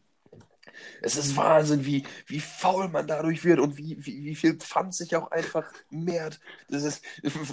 [1.01, 4.93] Es ist Wahnsinn, wie, wie faul man dadurch wird und wie, wie, wie viel Pfand
[4.93, 6.39] sich auch einfach mehrt.
[6.69, 7.03] Das ist,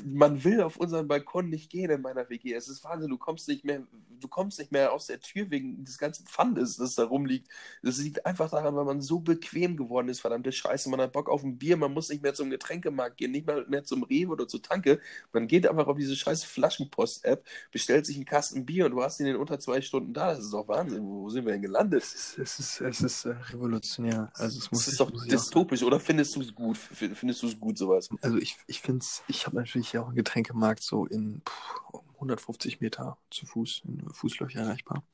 [0.05, 2.53] man will auf unseren Balkon nicht gehen in meiner WG.
[2.55, 3.83] Es ist Wahnsinn, du kommst nicht mehr,
[4.21, 7.49] du kommst nicht mehr aus der Tür wegen des ganzen Pfandes, das da rumliegt.
[7.83, 10.89] Das liegt einfach daran, weil man so bequem geworden ist, verdammte Scheiße.
[10.89, 13.67] Man hat Bock auf ein Bier, man muss nicht mehr zum Getränkemarkt gehen, nicht mal
[13.69, 15.01] mehr zum Rewe oder zur Tanke.
[15.33, 19.21] Man geht einfach auf diese scheiße Flaschenpost-App, bestellt sich einen Kasten Bier und du hast
[19.21, 20.35] ihn in unter zwei Stunden da.
[20.35, 21.05] Das ist doch Wahnsinn.
[21.05, 22.05] Wo sind wir denn gelandet?
[22.05, 24.31] es ist, es ist, ist äh, revolutionär.
[24.35, 26.77] Also es muss Das ist doch dystopisch, oder findest du es gut?
[26.77, 28.09] Findest du es gut, sowas?
[28.21, 31.93] Also ich, ich finde es, ich habe natürlich hier auch einen Getränkemarkt so in pff,
[31.93, 35.05] um 150 Meter zu Fuß, in Fußläufe erreichbar.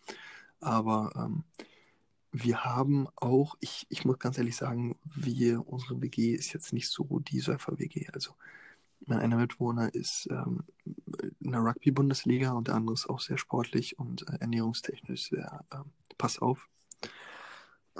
[0.61, 1.45] Aber ähm,
[2.33, 6.89] wir haben auch, ich, ich muss ganz ehrlich sagen, wir, unsere WG ist jetzt nicht
[6.89, 8.09] so die Surfer-WG.
[8.13, 8.35] Also
[9.07, 10.65] mein einer Mitwohner ist ähm,
[11.41, 15.87] in der Rugby-Bundesliga und der andere ist auch sehr sportlich und äh, ernährungstechnisch sehr, ähm,
[16.19, 16.69] pass auf.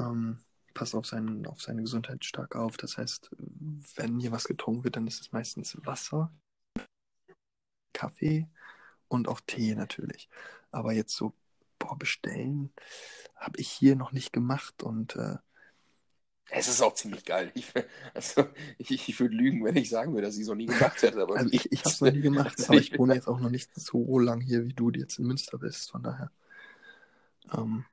[0.01, 0.39] Ähm,
[0.75, 2.77] passt auf, seinen, auf seine Gesundheit stark auf.
[2.77, 3.31] Das heißt,
[3.97, 6.33] wenn hier was getrunken wird, dann ist es meistens Wasser,
[7.93, 8.49] Kaffee
[9.09, 10.29] und auch Tee natürlich.
[10.71, 11.35] Aber jetzt so,
[11.79, 12.73] boah, bestellen
[13.37, 15.37] habe ich hier noch nicht gemacht und äh,
[16.51, 17.51] Es ist auch ziemlich geil.
[17.55, 17.73] Ich,
[18.15, 18.47] also,
[18.79, 21.21] ich, ich würde lügen, wenn ich sagen würde, dass ich es noch nie gemacht hätte.
[21.21, 23.51] Aber also ich, ich habe es noch nie gemacht, aber ich wohne jetzt auch noch
[23.51, 25.91] nicht so lang hier, wie du jetzt in Münster bist.
[25.91, 26.31] Von daher.
[27.53, 27.85] Ähm,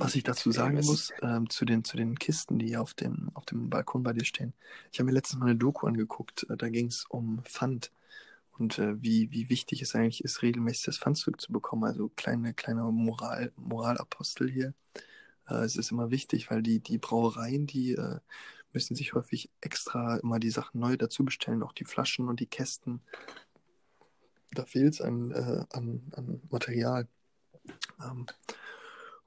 [0.00, 3.30] Was ich dazu sagen Es muss, ähm, zu, den, zu den Kisten, die auf dem,
[3.34, 4.52] auf dem Balkon bei dir stehen.
[4.92, 7.92] Ich habe mir letztens mal eine Doku angeguckt, äh, da ging es um Pfand
[8.58, 11.88] und äh, wie, wie wichtig es eigentlich ist, regelmäßig das Pfand zurückzubekommen.
[11.88, 14.74] Also kleine, kleine Moral, Moralapostel hier.
[15.48, 18.18] Äh, es ist immer wichtig, weil die, die Brauereien, die äh,
[18.72, 22.46] müssen sich häufig extra immer die Sachen neu dazu bestellen, auch die Flaschen und die
[22.46, 23.00] Kästen.
[24.52, 27.06] Da fehlt es an, äh, an, an Material.
[28.02, 28.26] Ähm,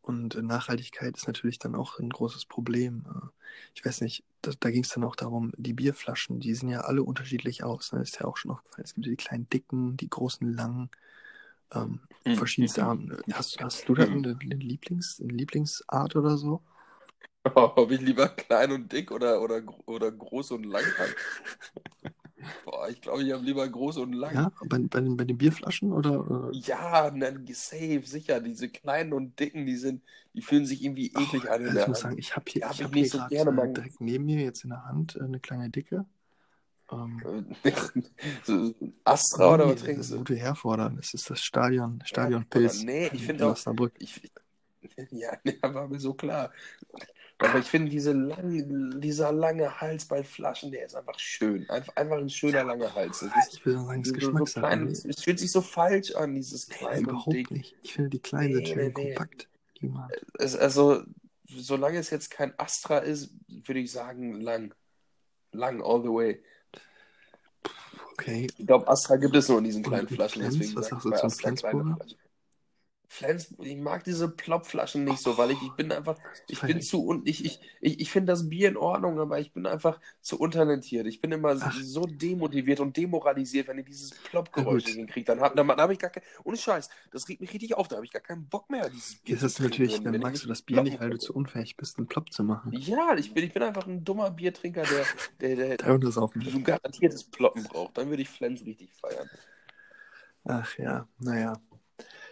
[0.01, 3.05] und Nachhaltigkeit ist natürlich dann auch ein großes Problem.
[3.07, 3.27] Äh,
[3.75, 6.81] Ich weiß nicht, da, da ging es dann auch darum, die Bierflaschen, die sehen ja
[6.81, 7.91] alle unterschiedlich aus.
[7.93, 8.01] Ne?
[8.01, 8.85] Ist ja auch schon aufgefallen.
[8.85, 10.89] Es gibt ja die kleinen dicken, die großen langen.
[11.73, 12.37] Ähm, Mhm.
[12.37, 13.17] verschiedenste Arten.
[13.33, 16.61] Hast, hast du da eine, eine, Lieblings, eine Lieblingsart oder so?
[17.55, 21.15] Ob ich lieber klein und dick oder, oder, oder groß und lang habe?
[22.65, 24.35] Boah, ich glaube, ich habe lieber groß und lang.
[24.35, 26.51] Ja, bei, bei, den, bei den Bierflaschen oder?
[26.53, 28.39] Äh, Ja, dann safe, sicher.
[28.39, 31.99] Diese kleinen und dicken, die sind, die fühlen sich irgendwie eklig an also ich muss
[31.99, 33.73] sagen, ich habe hier, hab ich hab hier so gerne, äh, Mann.
[33.73, 36.05] direkt neben mir jetzt in der Hand äh, eine kleine Dicke.
[36.91, 37.21] Ähm,
[38.43, 38.73] So,
[39.05, 40.17] Astra oder was das trinkst du?
[40.17, 40.89] gute Herforder.
[40.95, 43.57] Das ist das Stadion, Ja, Stadionpilz nee, ich in, finde in auch,
[43.99, 44.21] ich,
[45.11, 46.51] ja, ja, war mir so klar.
[47.41, 51.67] Aber ich finde diese lang, dieser lange Hals bei Flaschen, der ist einfach schön.
[51.69, 53.23] Einfach, einfach ein schöner langer Hals.
[53.23, 54.59] Ist Ich würde sagen, es ist so, Geschmackssache.
[54.67, 57.51] klein, Nee, es fühlt sich so falsch an, dieses nee, klein und überhaupt dick.
[57.51, 57.75] nicht.
[57.81, 59.13] Ich finde, die kleinen sind Nee, schön nee, nee.
[59.15, 59.47] kompakt.
[60.37, 61.03] Es, also,
[61.47, 64.73] solange es jetzt kein Astra ist, würde ich sagen, lang.
[65.51, 66.43] Lang, all the way.
[68.13, 68.47] Okay.
[68.57, 70.57] Ich glaube, Astra gibt es nur in diesen kleinen Flaschen, Flens?
[70.57, 71.95] deswegen Was sagst du zum Astra kleine Flensburger?
[71.97, 72.17] Flaschen.
[73.11, 77.05] Flens, ich mag diese Plopflaschen nicht so, weil ich, ich bin einfach, ich bin zu
[77.05, 80.39] und ich, ich, ich, ich finde das Bier in Ordnung, aber ich bin einfach zu
[80.39, 81.05] untalentiert.
[81.07, 85.25] Ich bin immer Ach, so demotiviert und demoralisiert, wenn ich dieses nicht hinkriege.
[85.25, 87.97] Dann habe dann hab ich gar kein, ohne Scheiß, das regt mich richtig auf, da
[87.97, 90.61] habe ich gar keinen Bock mehr, dieses Bier du trinken, natürlich, dann magst du das
[90.61, 92.71] Bier nicht, weil du zu unfähig bist, einen Plop zu machen.
[92.71, 94.83] Ja, ich bin, ich bin einfach ein dummer Biertrinker,
[95.41, 97.97] der, der, der untersaufen so ein garantiertes Ploppen braucht.
[97.97, 99.29] Dann würde ich Flens richtig feiern.
[100.45, 101.59] Ach ja, naja.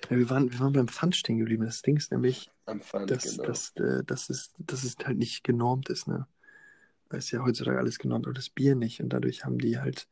[0.10, 1.66] Ja, wir, waren, wir waren beim Pfand stehen geblieben.
[1.66, 2.50] Das Ding ist nämlich,
[2.80, 3.44] Pfand, dass, genau.
[3.44, 6.28] dass, äh, dass, es, dass es halt nicht genormt ist, ne?
[7.10, 9.02] Weil es ja heutzutage alles genormt, aber das Bier nicht.
[9.02, 10.08] Und dadurch haben die halt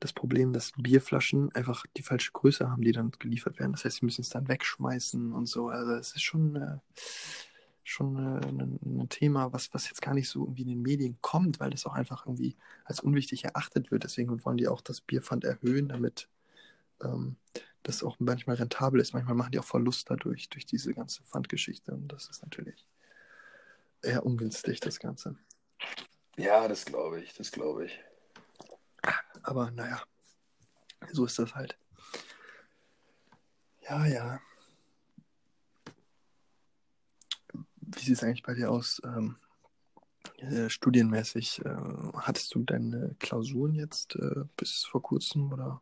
[0.00, 3.72] das Problem, dass Bierflaschen einfach die falsche Größe haben, die dann geliefert werden.
[3.72, 5.68] Das heißt, sie müssen es dann wegschmeißen und so.
[5.68, 6.78] Also es ist schon, äh,
[7.82, 11.16] schon äh, ein, ein Thema, was, was jetzt gar nicht so irgendwie in den Medien
[11.20, 14.04] kommt, weil das auch einfach irgendwie als unwichtig erachtet wird.
[14.04, 16.28] Deswegen wollen die auch das Bierpfand erhöhen, damit
[17.02, 17.36] ähm,
[17.86, 19.14] das auch manchmal rentabel ist.
[19.14, 21.92] Manchmal machen die auch Verlust dadurch, durch diese ganze Pfandgeschichte.
[21.92, 22.86] Und das ist natürlich
[24.02, 25.36] eher ungünstig, das Ganze.
[26.36, 28.00] Ja, das glaube ich, das glaube ich.
[29.42, 30.02] Aber naja,
[31.12, 31.78] so ist das halt.
[33.82, 34.40] Ja, ja.
[37.78, 39.00] Wie sieht es eigentlich bei dir aus?
[39.04, 39.36] Ähm,
[40.38, 41.76] äh, studienmäßig, äh,
[42.14, 45.80] hattest du deine Klausuren jetzt äh, bis vor kurzem oder?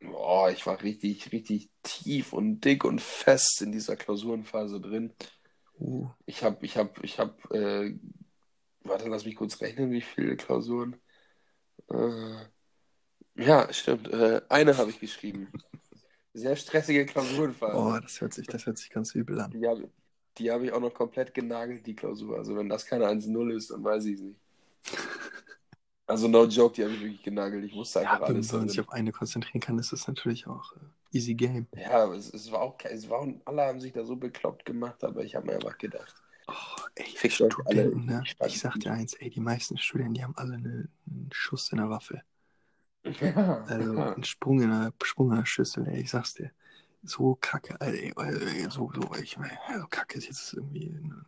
[0.00, 5.12] Boah, ich war richtig, richtig tief und dick und fest in dieser Klausurenphase drin.
[5.78, 7.98] Uh, Ich habe, ich habe, ich habe, äh,
[8.82, 10.96] warte, lass mich kurz rechnen, wie viele Klausuren.
[11.90, 12.46] Äh,
[13.36, 15.52] ja, stimmt, äh, eine habe ich geschrieben.
[16.32, 18.02] Sehr stressige oh, Klausurenphase.
[18.02, 19.50] das hört sich, das hört sich ganz übel an.
[19.50, 19.90] Die habe,
[20.38, 22.36] die habe ich auch noch komplett genagelt, die Klausur.
[22.36, 24.40] Also wenn das keine 1-0 ist, dann weiß ich es nicht.
[26.08, 27.64] Also no joke, die habe ich wirklich genagelt.
[27.64, 30.06] Ich wusste Ja, einfach wenn, alles wenn man sich auf eine konzentrieren kann, ist das
[30.08, 31.66] natürlich auch äh, easy game.
[31.76, 35.04] Ja, aber es, es war auch, es war, alle haben sich da so bekloppt gemacht,
[35.04, 36.14] aber ich habe mir einfach gedacht,
[36.48, 37.16] Oh, ey,
[37.64, 37.92] alle.
[37.92, 38.28] Studenten, ne?
[38.40, 41.78] Ich sag dir eins, ey, die meisten Studenten, die haben alle eine, einen Schuss in
[41.78, 42.22] der Waffe.
[43.20, 44.16] Ja, Also ja.
[44.16, 46.50] einen Sprung in der, Sprung in der Schüssel, ey, ich sag's dir.
[47.02, 51.24] So kacke, Alter, ey, ey, so, so, ich meine, also kacke ist jetzt irgendwie ein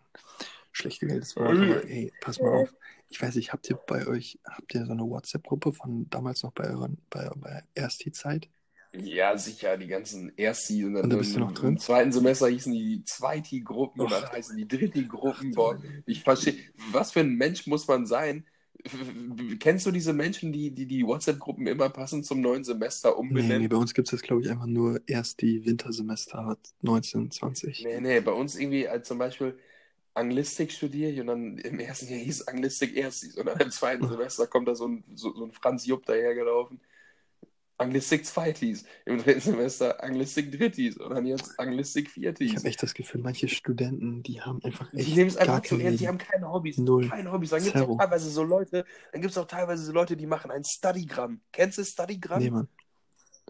[0.72, 2.74] schlechte Welt, das Wort, aber ey, pass mal auf.
[3.08, 6.52] Ich weiß nicht, habt ihr bei euch, habt ihr so eine WhatsApp-Gruppe von damals noch
[6.52, 8.48] bei euren, bei, bei Ersti-Zeit?
[8.92, 11.74] Ja, sicher, die ganzen Ersti und dann Und da bist du noch im, drin?
[11.74, 15.54] im zweiten Semester hießen die Zweiti-Gruppen und dann heißen die Dritti-Gruppen.
[16.06, 18.46] Ich verstehe, was für ein Mensch muss man sein?
[19.60, 23.58] Kennst du diese Menschen, die die, die WhatsApp-Gruppen immer passend zum neuen Semester Nee, umbenennen?
[23.58, 27.88] nee, bei uns gibt es jetzt, glaube ich, einfach nur erst die Wintersemester 19, 20.
[27.88, 29.58] Nee, nee, bei uns irgendwie als zum Beispiel
[30.18, 34.06] Anglistik studiere ich und dann im ersten Jahr hieß Anglistik Erstis und dann im zweiten
[34.08, 36.80] Semester kommt da so ein, so, so ein Franz Jupp dahergelaufen.
[37.80, 38.84] Anglistik Zweitis.
[39.06, 42.56] Im dritten Semester Anglistik Drittis und dann jetzt Anglistik Ich Viertis.
[42.56, 45.76] habe echt das Gefühl, manche Studenten, die haben einfach Die echt nehmen es einfach zu
[45.78, 46.78] ernst, die haben keine Hobbys.
[46.78, 47.08] Null.
[47.08, 47.50] Keine Hobbys.
[47.50, 50.50] Dann gibt es teilweise so Leute, dann gibt es auch teilweise so Leute, die machen
[50.50, 51.40] ein Studygramm.
[51.52, 52.42] Kennst du Studygramm?
[52.42, 52.68] Nee, Mann.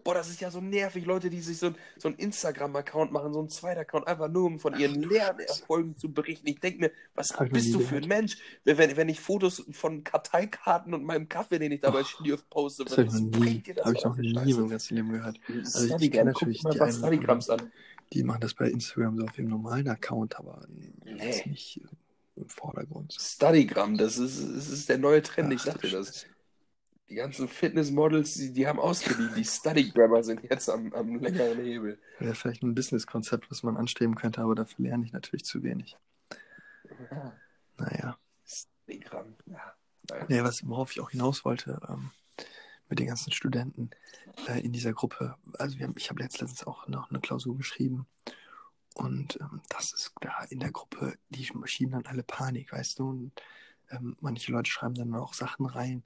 [0.03, 3.39] Boah, das ist ja so nervig, Leute, die sich so, so einen Instagram-Account machen, so
[3.39, 6.47] einen zweiten Account, einfach nur um von ihren Lernerfolgen zu berichten.
[6.47, 8.37] Ich denke mir, was Hab ich bist du für ein Mensch?
[8.63, 12.93] Wenn, wenn, ich Fotos von Karteikarten und meinem Kaffee, den ich dabei Oh, poste, Das
[12.97, 14.59] habe ich was noch nie, bringt dir das habe ich noch nie Scheiße?
[14.61, 15.39] im ganzen Leben gehört.
[15.47, 17.71] Also ich, ich guck natürlich mal die Studygrams an.
[18.13, 20.65] die machen das bei Instagram so auf ihrem normalen Account, aber
[21.03, 21.43] Nee.
[21.47, 21.81] nicht
[22.35, 23.13] im Vordergrund.
[23.19, 26.25] Studygramm, das ist, das ist der neue Trend, ich Ach, sag du dir das.
[27.09, 29.33] Die ganzen Fitnessmodels, die, die haben ausgeliehen.
[29.35, 31.99] Die Studygrammer sind jetzt am, am längeren Hebel.
[32.19, 35.97] Wäre vielleicht ein Businesskonzept, was man anstreben könnte, aber dafür lerne ich natürlich zu wenig.
[37.11, 37.33] Ja,
[37.77, 38.17] Naja.
[38.45, 39.73] Studygramm, ja.
[40.27, 42.11] Nee, was, worauf ich auch hinaus wollte, ähm,
[42.89, 43.91] mit den ganzen Studenten
[44.47, 45.35] äh, in dieser Gruppe.
[45.53, 48.07] Also haben, ich habe letztens auch noch eine Klausur geschrieben
[48.95, 53.09] und ähm, das ist da in der Gruppe, die schieben dann alle Panik, weißt du,
[53.09, 53.31] und
[53.91, 56.03] ähm, manche Leute schreiben dann auch Sachen rein,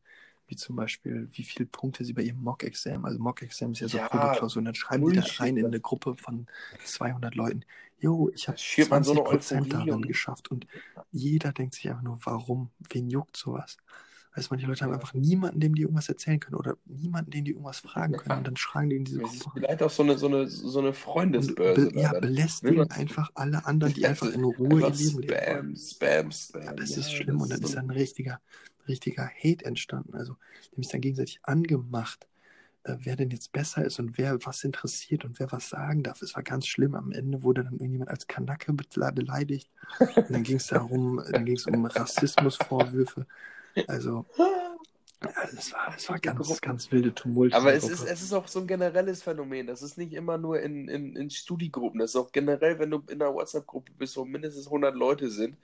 [0.54, 3.98] wie zum Beispiel, wie viele Punkte sie bei ihrem Mock-Exam, also Mock-Exam ist ja so
[3.98, 6.46] Ja, Probeklausur, und dann schreiben die da Bullshit, rein in eine Gruppe von
[6.84, 7.66] 200 Leuten,
[8.00, 9.34] jo, ich habe Das schürt man so eine 20%
[9.64, 10.68] Euphorie darin und- geschafft und
[11.12, 13.78] jeder denkt sich einfach nur, warum, wen juckt sowas?
[14.36, 17.52] Weißt manche Leute haben einfach niemanden, dem die irgendwas erzählen können oder niemanden, den die
[17.52, 19.52] irgendwas fragen können und dann schreiben die in diese Gruppe.
[19.60, 21.92] vielleicht auch so eine, so eine, so eine Und Freundesbörse.
[21.92, 22.22] be ja, dann.
[22.22, 25.76] belästigen einfach alle anderen, die einfach in Ruhe ihr Leben leben.
[25.76, 26.64] Spam, Spam, Spam.
[26.64, 28.42] Ja, das ist schlimm und dann ist so- ein richtiger,
[28.88, 30.16] richtiger Hate entstanden.
[30.16, 30.36] Also,
[30.76, 32.28] sich dann gegenseitig angemacht,
[32.86, 36.22] äh, wer denn jetzt besser ist und wer was interessiert und wer was sagen darf.
[36.24, 36.96] Es war ganz schlimm.
[36.96, 39.70] Am Ende wurde dann irgendjemand als Kanacke beleidigt.
[40.16, 43.26] Und dann ging es darum, dann ging es um Rassismusvorwürfe.
[43.88, 44.26] Also,
[45.24, 47.54] ja, es war, es war ganz, ganz wilde Tumult.
[47.54, 49.68] Aber es ist, es ist auch so ein generelles Phänomen.
[49.68, 52.00] Das ist nicht immer nur in, in, in Studiegruppen.
[52.00, 55.56] Das ist auch generell, wenn du in einer WhatsApp-Gruppe bist, wo mindestens 100 Leute sind.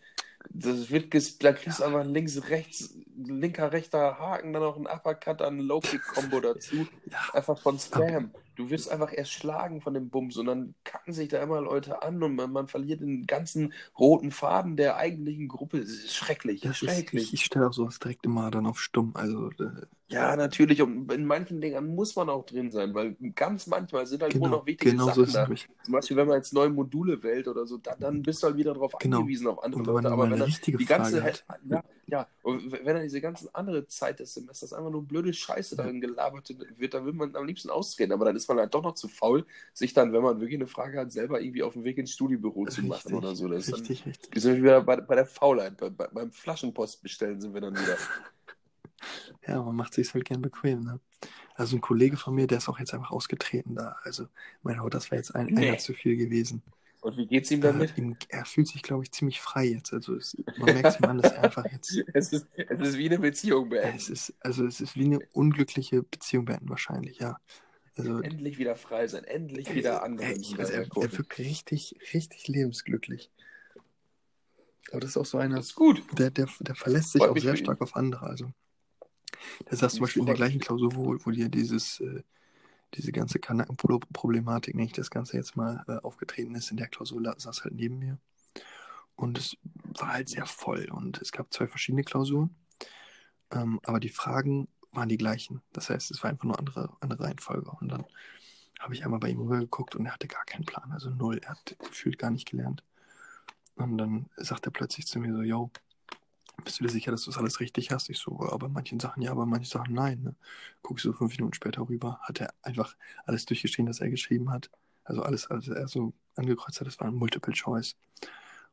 [0.49, 5.41] Das wird, da kriegst du einfach links, rechts, linker, rechter Haken, dann noch ein Uppercut,
[5.41, 6.88] dann ein Low-Kick-Kombo dazu.
[7.12, 7.18] Ja.
[7.34, 8.32] Einfach von Spam.
[8.60, 12.22] Du wirst einfach erschlagen von dem Bums und dann kacken sich da immer Leute an
[12.22, 15.80] und man, man verliert den ganzen roten Faden der eigentlichen Gruppe.
[15.80, 16.60] Das ist schrecklich.
[16.60, 17.24] Das ist, schrecklich.
[17.24, 19.12] ich, ich stelle auch sowas direkt immer dann auf stumm.
[19.14, 20.82] Also, äh, Ja, natürlich.
[20.82, 24.45] Und in manchen Dingen muss man auch drin sein, weil ganz manchmal sind halt nur
[24.45, 25.41] genau, noch wichtige genau so Sachen ist es da.
[25.43, 25.68] nämlich.
[25.84, 28.57] Zum Beispiel, wenn man jetzt neue Module wählt oder so, dann, dann bist du halt
[28.57, 29.18] wieder darauf Genau.
[29.18, 30.12] angewiesen auf andere Leute.
[30.12, 31.43] Aber wenn dann die ganze, hat.
[31.70, 35.76] ja, ja, und wenn dann diese ganze andere Zeit des Semesters einfach nur blöde Scheiße
[35.76, 35.84] Ja.
[35.84, 38.12] darin gelabert wird, dann will man am liebsten ausreden.
[38.12, 40.68] Aber dann ist man halt doch noch zu faul, sich dann, wenn man wirklich eine
[40.68, 43.47] Frage hat, selber irgendwie auf dem Weg ins Studiebüro zu machen Richtig, oder so.
[43.47, 44.34] Das ist dann, richtig, richtig.
[44.34, 47.74] wir sind wieder bei, bei der Faulheit, bei, bei, beim Flaschenpost bestellen sind wir dann
[47.76, 47.95] wieder.
[49.47, 50.99] Ja, man macht sich halt gern bequem, ne?
[51.55, 53.97] Also ein Kollege von mir, der ist auch jetzt einfach ausgetreten da.
[54.03, 54.27] Also,
[54.63, 55.69] mein Gott, das war jetzt ein, Nee.
[55.69, 56.61] einer zu viel gewesen.
[57.01, 57.97] Und wie geht's ihm Äh, damit?
[57.97, 59.93] ihm, er fühlt sich, glaube ich, ziemlich frei jetzt.
[59.93, 61.91] Also es, man merkt ihm an, dass er einfach jetzt.
[62.13, 63.95] Es ist, es ist wie eine Beziehung beenden.
[63.97, 67.37] Es ist, also es ist wie eine unglückliche Beziehung beenden wahrscheinlich, ja.
[67.97, 70.27] Also Endlich wieder frei sein, endlich wieder andere.
[70.27, 73.29] er, ich, also er, er wirkt richtig, richtig lebensglücklich.
[74.91, 76.01] Aber das ist auch so einer, Das ist gut.
[76.17, 78.25] der, der, der verlässt sich Freut auch sehr stark auf andere.
[78.25, 78.51] Also
[79.69, 82.23] der saß zum Beispiel in der gleichen Klausur, wo, wo dir dieses, äh,
[82.95, 86.71] diese ganze Kanackenproblematik, ich das Ganze jetzt mal, äh, aufgetreten ist.
[86.71, 88.19] In der Klausur la- saß halt neben mir.
[89.15, 89.57] Und es
[89.99, 90.89] war halt sehr voll.
[90.91, 92.55] Und es gab zwei verschiedene Klausuren.
[93.51, 95.61] Ähm, aber die Fragen waren die gleichen.
[95.73, 97.71] Das heißt, es war einfach nur andere, andere Reihenfolge.
[97.79, 98.05] Und dann
[98.79, 100.91] habe ich einmal bei ihm rübergeguckt und er hatte gar keinen Plan.
[100.91, 101.39] Also null.
[101.43, 102.83] Er hat gefühlt gar nicht gelernt.
[103.75, 105.71] Und dann sagt er plötzlich zu mir so, yo,
[106.64, 108.10] bist du dir sicher, dass du das alles richtig hast?
[108.10, 110.22] Ich so, ja, bei manchen Sachen ja, bei manchen Sachen nein.
[110.24, 110.36] Ne?
[110.82, 112.95] Guck ich so fünf Minuten später rüber, hat er einfach
[113.26, 114.70] alles durchgeschrieben, was er geschrieben hat.
[115.03, 117.95] Also alles, also er so angekreuzt hat, das war ein Multiple Choice.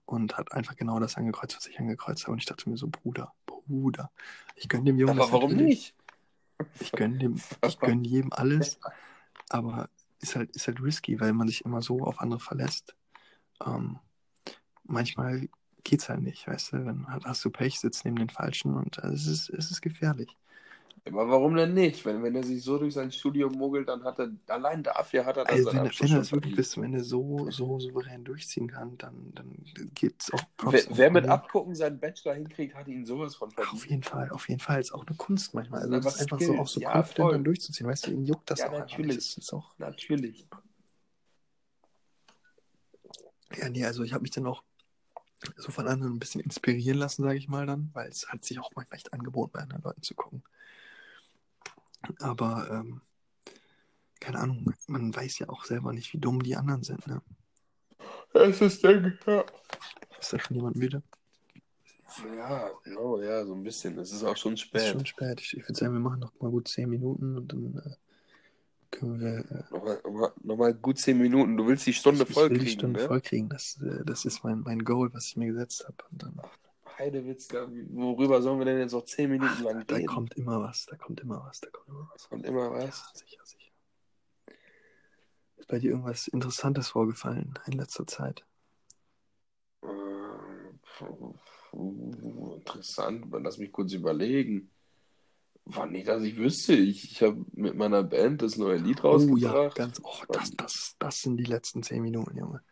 [0.05, 2.33] Und hat einfach genau das angekreuzt, was ich angekreuzt habe.
[2.33, 4.13] Und ich dachte mir so, Bruder, Bruder,
[4.55, 5.95] ich gönne dem Jungen Aber warum nicht?
[6.79, 8.79] Ich gönne dem, ich gönne jedem alles,
[9.49, 12.95] aber ist halt, ist halt risky, weil man sich immer so auf andere verlässt.
[13.65, 13.99] Ähm,
[14.85, 15.49] manchmal
[15.87, 19.09] geht's halt nicht, weißt du, dann hast du Pech, sitzt neben den Falschen und äh,
[19.09, 20.37] es ist, es ist gefährlich.
[21.07, 22.05] Aber warum denn nicht?
[22.05, 25.37] Wenn, wenn er sich so durch sein Studium mogelt, dann hat er, allein dafür hat
[25.37, 28.25] er dann Also wenn, er- wenn er das wirklich bis zum Ende so, so souverän
[28.25, 29.55] durchziehen kann, dann, dann
[29.95, 31.29] gibt's auch Props Wer, wer mit.
[31.29, 33.89] Abgucken seinen Bachelor hinkriegt, hat ihn sowas von Auf verdient.
[33.89, 34.81] jeden Fall, auf jeden Fall.
[34.81, 35.83] Ist auch eine Kunst manchmal.
[35.83, 36.55] Also Das das ist einfach Skill.
[36.57, 37.87] so auch so Ja, confident dann durchzuziehen.
[37.89, 39.17] Weißt du, ihn juckt das Ja, auch einfach natürlich.
[39.17, 39.37] nicht.
[39.39, 40.49] Das auch Natürlich.
[43.57, 44.65] Ja, nee, also ich habe mich dann auch
[45.57, 48.59] so von anderen ein bisschen inspirieren lassen, sage ich mal dann, weil es hat sich
[48.59, 50.43] auch manchmal echt angeboten, bei anderen Leuten zu gucken.
[52.21, 53.01] Aber, ähm,
[54.21, 57.23] keine Ahnung, man weiß ja auch selber nicht, wie dumm die anderen sind, ne?
[58.33, 59.45] Es ist Ding, ja.
[60.19, 61.03] Ist da schon jemand müde?
[62.37, 63.99] Ja, genau, ja, so ein bisschen.
[63.99, 64.93] Es ist auch schon Ist spät.
[64.93, 65.41] schon spät.
[65.41, 67.97] Ich, ich würde sagen, wir machen noch mal gut zehn Minuten und dann äh,
[68.91, 71.57] können wir äh, Nochmal, nochmal, nochmal gut zehn Minuten.
[71.57, 73.07] Du willst die Stunde ich, voll ich will die kriegen, Stunde ne?
[73.07, 73.49] voll kriegen.
[73.49, 75.97] Das, äh, das ist mein, mein Goal, was ich mir gesetzt habe.
[76.11, 76.41] Und dann,
[76.99, 80.07] Heidewitzka, worüber sollen wir denn jetzt noch zehn Minuten lang da reden?
[80.07, 82.29] kommt immer was, da kommt immer was, da kommt immer was.
[82.29, 83.13] Kommt immer Ja, was.
[83.15, 83.71] sicher, sicher.
[85.57, 88.45] Ist bei dir irgendwas Interessantes vorgefallen in letzter Zeit?
[90.99, 91.35] Puh,
[92.57, 94.71] Interessant, lass mich kurz überlegen.
[95.67, 96.75] War nicht, dass ich wüsste.
[96.75, 99.75] Ich, ich habe mit meiner Band das neue Lied Oh ja, rausgebracht.
[99.75, 100.01] ganz.
[100.03, 102.63] Oh, das, das, das sind die letzten zehn Minuten, Junge.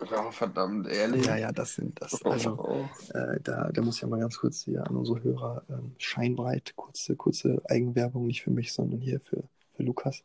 [0.00, 1.26] Oh, verdammt, ehrlich.
[1.26, 2.20] Ja, ja, das sind das.
[2.24, 2.88] Also, Oh.
[3.12, 6.74] äh, da, da muss ich ja mal ganz kurz hier an unsere Hörer ähm, scheinbreit,
[6.76, 9.42] kurze, kurze Eigenwerbung, nicht für mich, sondern hier für,
[9.76, 10.24] für Lukas.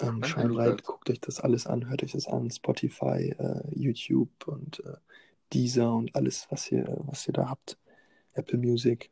[0.00, 0.86] Ähm, scheinbreit, Lukas.
[0.86, 4.94] guckt euch das alles an, hört euch das an, Spotify, äh, YouTube und äh,
[5.52, 7.76] Deezer und alles, was ihr, was ihr da habt.
[8.34, 9.10] Apple Music.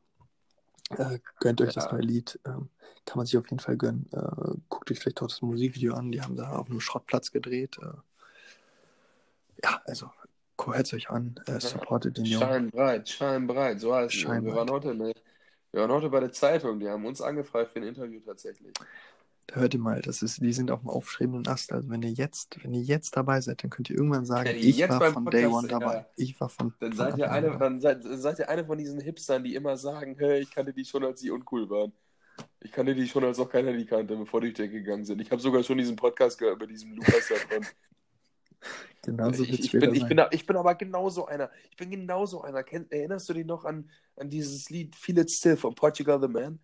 [0.91, 1.93] Äh, gönnt euch das Ja.
[1.93, 2.39] neue Lied.
[2.45, 2.68] Ähm,
[3.05, 4.09] kann man sich auf jeden Fall gönnen.
[4.12, 6.12] Äh, guckt euch vielleicht auch das Musikvideo an.
[6.12, 7.76] Die haben da auf einem Schrottplatz gedreht.
[7.82, 7.87] Äh,
[9.64, 10.11] ja, also
[10.64, 11.41] hört es euch an.
[11.47, 12.47] Äh, supportet den Jungen.
[12.47, 14.20] Scheinbreit, scheinbreit, so heißt es.
[14.20, 14.57] Wir Scheinbreit.
[14.57, 15.12] waren heute, ne,
[15.72, 18.72] wir waren heute bei der Zeitung, die haben uns angefragt für ein Interview tatsächlich.
[19.49, 21.72] Da hört ihr mal, das ist, die sind auf dem aufstrebenden Ast.
[21.72, 24.57] Also wenn ihr jetzt, wenn ihr jetzt dabei seid, dann könnt ihr irgendwann sagen, ihr
[24.57, 25.78] ich war von Podcast, Day One ja.
[25.78, 26.07] dabei.
[26.16, 29.01] Ich war von, Dann von seid ihr eine, dann seid, seid ihr eine von diesen
[29.01, 31.92] Hipstern, die immer sagen, hey, ich kannte die schon, als sie uncool waren.
[32.61, 35.20] Ich kannte die schon, als auch keiner die kannte, bevor die durch gegangen sind.
[35.20, 37.64] Ich habe sogar schon diesen Podcast gehört mit diesem Lukas davon.
[39.03, 41.49] Genauso ich, ich, bin, ich, bin, ich bin aber genauso einer.
[41.70, 42.64] Ich bin genauso einer.
[42.64, 46.26] Kenn, erinnerst du dich noch an, an dieses Lied Feel It Still von Portugal the
[46.26, 46.59] Man?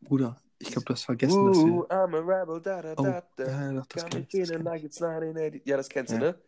[0.00, 1.72] Bruder, ich glaube, du hast vergessen, dass wir.
[1.90, 3.44] I'm a rebel, da da Oh, da da.
[3.44, 4.48] ja, doch, das kenn ich.
[4.48, 5.62] Das like it's 1980.
[5.64, 6.20] Ja, das kennst du, Ja.
[6.22, 6.38] ne?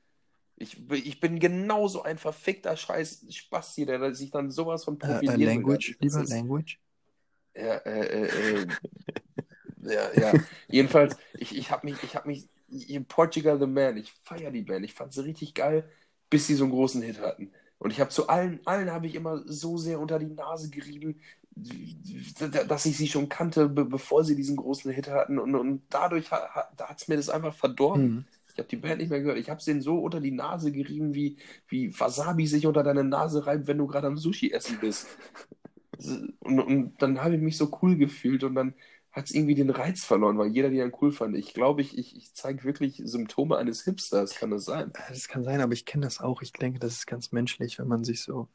[0.56, 5.28] Ich, bin- ich bin genauso ein verfickter Scheiß Spasti, der sich dann sowas von ich.
[5.28, 5.44] Äh, äh.
[5.44, 6.78] Language, lieber Language.
[7.56, 8.66] Ja, äh, äh, äh,
[9.82, 10.32] ja, ja.
[10.68, 14.62] Jedenfalls, ich, ich habe mich, ich habe mich, in Portugal the Man, ich feiere die
[14.62, 15.88] Band, ich fand sie richtig geil,
[16.30, 17.52] bis sie so einen großen Hit hatten.
[17.78, 21.20] Und ich habe zu allen, allen habe ich immer so sehr unter die Nase gerieben,
[22.68, 25.38] dass ich sie schon kannte, be bevor sie diesen großen Hit hatten.
[25.38, 28.02] Und, und dadurch ha, ha, da hat's mir das einfach verdorben.
[28.02, 28.24] Hm.
[28.52, 29.38] Ich habe die Band nicht mehr gehört.
[29.38, 31.38] Ich habe es denen so unter die Nase gerieben, wie,
[31.68, 35.06] wie Wasabi sich unter deine Nase reibt, wenn du gerade am Sushi essen bist.
[36.40, 38.74] Und, und dann habe ich mich so cool gefühlt und dann
[39.12, 41.36] hat es irgendwie den Reiz verloren, weil jeder die dann cool fand.
[41.36, 44.90] Ich glaube, ich, ich, ich zeige wirklich Symptome eines Hipsters, kann das sein?
[45.08, 46.40] Das kann sein, aber ich kenne das auch.
[46.40, 48.48] Ich denke, das ist ganz menschlich, wenn man sich so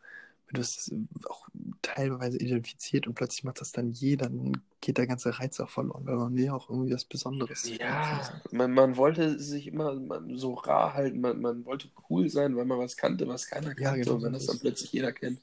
[0.48, 0.92] mit was
[1.26, 1.48] auch
[1.82, 6.06] teilweise identifiziert und plötzlich macht das dann jeder, dann geht der ganze Reiz auch verloren,
[6.06, 7.70] weil man will auch irgendwie was Besonderes.
[7.78, 10.00] Ja, man, man wollte sich immer
[10.36, 13.84] so rar halten, man, man wollte cool sein, weil man was kannte, was keiner kannte.
[13.84, 14.62] Ja, genau und wenn das dann es.
[14.62, 15.40] plötzlich jeder kennt.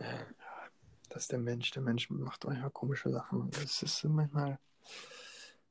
[0.00, 0.06] Ja.
[1.12, 1.70] Das ist der Mensch.
[1.72, 3.50] Der Mensch macht manchmal komische Sachen.
[3.50, 4.58] Das ist manchmal,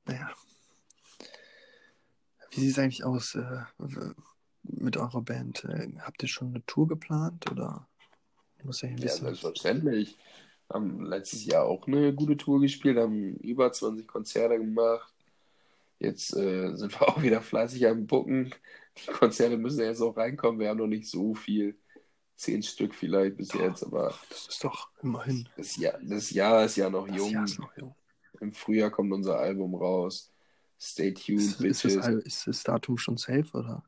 [0.06, 0.30] naja.
[2.52, 3.64] Wie sieht es eigentlich aus äh,
[4.62, 5.64] mit eurer Band?
[5.64, 7.88] Äh, habt ihr schon eine Tour geplant oder
[8.64, 9.26] muss ich ein Ja, bisschen.
[9.26, 10.18] selbstverständlich.
[10.72, 15.14] Haben letztes Jahr auch eine gute Tour gespielt, haben über 20 Konzerte gemacht.
[16.00, 18.54] Jetzt äh, sind wir auch wieder fleißig am Bucken.
[18.98, 20.60] Die Konzerte müssen ja jetzt auch reinkommen.
[20.60, 21.78] Wir haben noch nicht so viel.
[22.36, 25.48] Zehn Stück vielleicht bis jetzt, aber das ist doch immerhin.
[25.58, 27.30] das Jahr, das Jahr ist ja noch Das jung.
[27.30, 27.94] Jahr ist noch jung.
[28.40, 30.32] Im Frühjahr kommt unser Album raus.
[30.80, 31.96] Stay tuned, Ist, ist, Bitches.
[31.98, 33.84] das, Al- ist das Datum schon safe oder?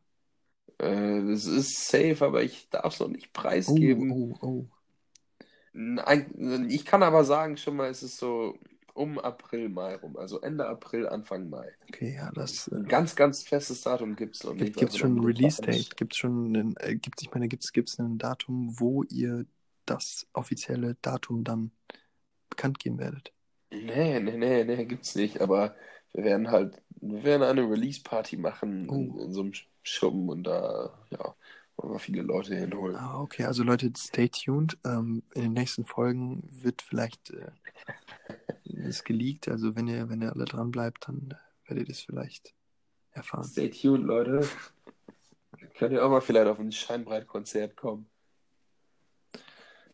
[0.84, 3.34] Äh, das ist safe, aber ich darf es noch nicht
[3.68, 4.12] Oh, preisgeben.
[4.12, 4.66] oh, oh.
[5.74, 8.58] Nein, ich kann aber sagen, schon mal, es ist so
[8.94, 10.18] um April, Mai rum.
[10.18, 11.68] Also Ende April, Anfang Mai.
[11.90, 12.68] Okay, ja, das.
[12.68, 14.76] Äh, ganz, ganz festes Datum gibt es noch nicht.
[14.76, 15.98] Gibt es schon ein Release-Date?
[15.98, 19.46] Gibt es schon ein, äh, gibt's, ich meine, gibt es ein Datum, wo ihr
[19.86, 21.72] das offizielle Datum dann
[22.50, 23.34] bekannt geben werdet?
[23.72, 25.42] Nee, nee, nee, nee, gibt's nicht.
[25.42, 25.76] Aber
[26.14, 29.20] wir werden halt, wir werden eine Release-Party machen in, Oh.
[29.20, 31.36] in so einem Schuppen und da, ja,
[31.76, 32.96] wollen wir viele Leute hinholen.
[32.96, 34.78] Ah, okay, also Leute, stay tuned.
[34.86, 37.52] Ähm, in den nächsten Folgen wird vielleicht äh,
[39.04, 39.48] geleakt.
[39.50, 41.36] Also wenn ihr, wenn ihr alle dran bleibt, dann
[41.68, 42.54] werdet ihr es vielleicht
[43.12, 43.44] erfahren.
[43.44, 44.48] Stay tuned, Leute.
[45.78, 48.08] Könnt ihr auch mal vielleicht auf ein Scheinbreit-Konzert kommen.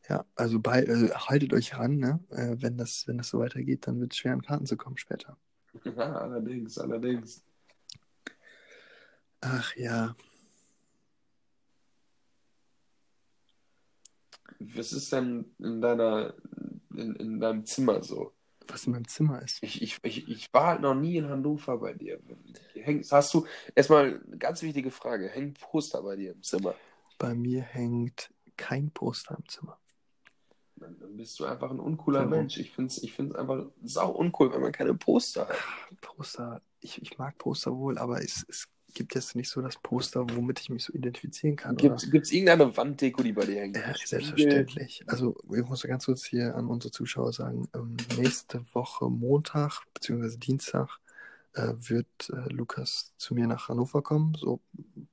[0.09, 2.19] Ja, also bei, äh, haltet euch ran, ne?
[2.31, 4.97] Äh, wenn das, wenn das so weitergeht, dann wird es schwer an Karten zu kommen
[4.97, 5.37] später.
[5.83, 5.91] Ja,
[6.21, 7.43] allerdings, allerdings.
[9.41, 10.15] Ach ja.
[14.59, 16.33] Was ist denn in deiner,
[16.93, 18.33] in, in deinem Zimmer so?
[18.67, 19.63] Was in meinem Zimmer ist.
[19.63, 22.19] Ich, ich, ich, ich war halt noch nie in Hannover bei dir.
[22.73, 26.75] Hängst, hast du, erstmal eine ganz wichtige Frage, hängen Poster bei dir im Zimmer?
[27.17, 29.79] Bei mir hängt kein Poster im Zimmer.
[30.79, 32.31] Dann, bist du einfach ein uncooler Warum?
[32.31, 32.57] Mensch.
[32.57, 35.57] Ich finde es ich find's einfach sau uncool, wenn man keine Poster hat.
[36.01, 40.25] Poster, ich, ich mag Poster wohl, aber es, es gibt jetzt nicht so das Poster,
[40.35, 41.75] womit ich mich so identifizieren kann.
[41.75, 43.77] Gibt es irgendeine Wanddeko, die bei dir hängt?
[43.77, 45.03] Ja, selbstverständlich.
[45.07, 50.37] Also ich muss ganz kurz hier an unsere Zuschauer sagen, ähm, nächste Woche Montag bzw.
[50.37, 50.99] Dienstag
[51.53, 54.35] äh, wird äh, Lukas zu mir nach Hannover kommen.
[54.35, 54.61] So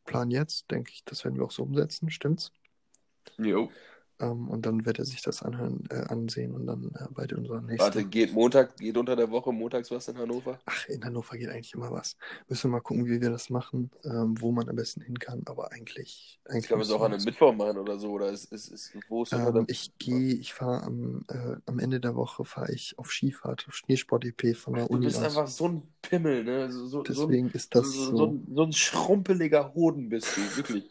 [0.04, 2.52] Plan jetzt, denke ich, das werden wir auch so umsetzen, stimmt's?
[3.38, 3.70] Jo.
[4.18, 7.60] Ähm, und dann wird er sich das anhören, äh, ansehen und dann äh, bei unserer
[7.60, 7.78] nächsten.
[7.78, 10.58] Warte, geht Montag, geht unter der Woche montags was in Hannover?
[10.64, 12.16] Ach, in Hannover geht eigentlich immer was.
[12.48, 15.42] Müssen wir mal gucken, wie wir das machen, ähm, wo man am besten hin kann.
[15.46, 16.40] Aber eigentlich.
[16.48, 18.10] eigentlich Ich kann man es auch an einem Mittwoch machen oder so.
[18.12, 22.00] Oder ist, ist, ist, wo ist Ähm, ich gehe, ich fahre am, äh, am Ende
[22.00, 25.24] der Woche fahre ich auf Skifahrt, auf Schneesport-EP von der Du Uni bist aus.
[25.24, 26.70] einfach so ein Pimmel, ne?
[26.72, 28.16] So, so, so, ein- Deswegen ist das so, so.
[28.16, 30.84] so, ein, so ein schrumpeliger Hoden bist du, wirklich.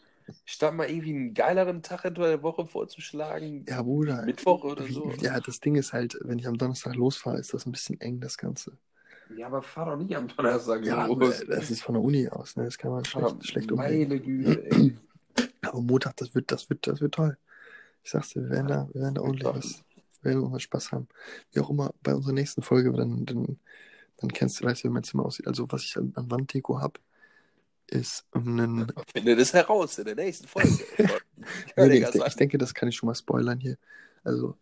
[0.44, 4.22] Statt mal irgendwie einen geileren Tag unter der Woche vorzuschlagen, Ja, Bruder.
[4.24, 5.10] Mittwoch oder wie- so.
[5.20, 8.20] Ja, das Ding ist halt, wenn ich am Donnerstag losfahre, ist das ein bisschen eng,
[8.20, 8.76] das Ganze.
[9.36, 11.40] Ja, aber fahr doch nicht am Donnerstag Ja, los.
[11.40, 12.64] äh, das ist von der Uni aus, ne?
[12.64, 14.08] Das kann man schlecht, schlecht umgehen.
[14.08, 14.96] Meine Güte, ey.
[15.62, 17.36] Aber Montag, das wird, das wird, das wird toll.
[18.04, 19.84] Ich sag's dir, wir werden da, wir werden da ordentlich was,
[20.22, 21.08] wir werden unseren Spaß haben.
[21.52, 23.58] Wie auch immer, bei unserer nächsten Folge, dann, dann,
[24.18, 25.48] dann kennst du, du, wie mein Zimmer aussieht.
[25.48, 26.80] Also, was ich an, an Wanddeko
[27.88, 30.78] ist ein, Finde das heraus in der nächsten Folge.
[31.76, 33.76] Nee, nee, ich, ich denke, das kann ich schon mal spoilern hier.
[34.24, 34.56] Also,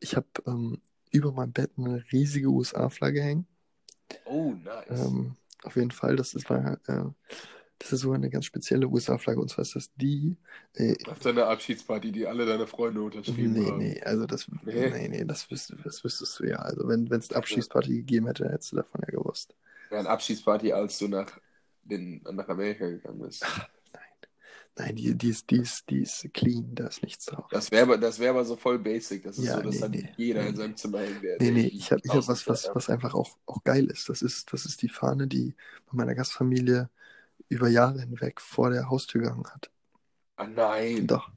[0.00, 3.46] ich habe ähm, über meinem Bett eine riesige USA-Flagge hängen.
[4.24, 5.06] Oh, nice.
[5.06, 7.04] Ähm, auf jeden Fall, das ist, war, äh,
[7.78, 9.40] das ist sogar eine ganz spezielle USA-Flagge.
[9.40, 10.36] Und zwar ist das die.
[10.74, 13.78] Äh, Auf deiner Abschiedsparty, die alle deine Freunde unterschrieben nee, haben.
[13.78, 14.90] nee, also das, Nee?
[14.90, 16.56] nee, nee, das, wüsst, das wüsstest du ja.
[16.56, 19.54] Also, wenn es eine Abschiedsparty gegeben hätte, hättest du davon ja gewusst.
[19.90, 21.38] Ja, eine Abschiedsparty, als du nach,
[21.82, 23.44] den, nach Amerika gegangen bist.
[24.78, 27.50] Nein, die, die, ist, die, ist, die ist clean, da ist nichts drauf.
[27.50, 29.22] Das wäre aber, das wär aber so voll basic.
[29.24, 31.38] Das ist Ja, so, dass nee, dann nee, jeder nee, in seinem Zimmer hängen wäre.
[31.40, 34.08] Nee, nee, ich habe ich hab was, was, was einfach auch, auch geil ist.
[34.08, 35.54] Das ist, das ist die Fahne, die
[35.86, 36.88] bei meiner Gastfamilie
[37.48, 39.70] über Jahre hinweg vor der Haustür gehangen hat.
[40.36, 41.06] Ah, nein.
[41.06, 41.30] Doch,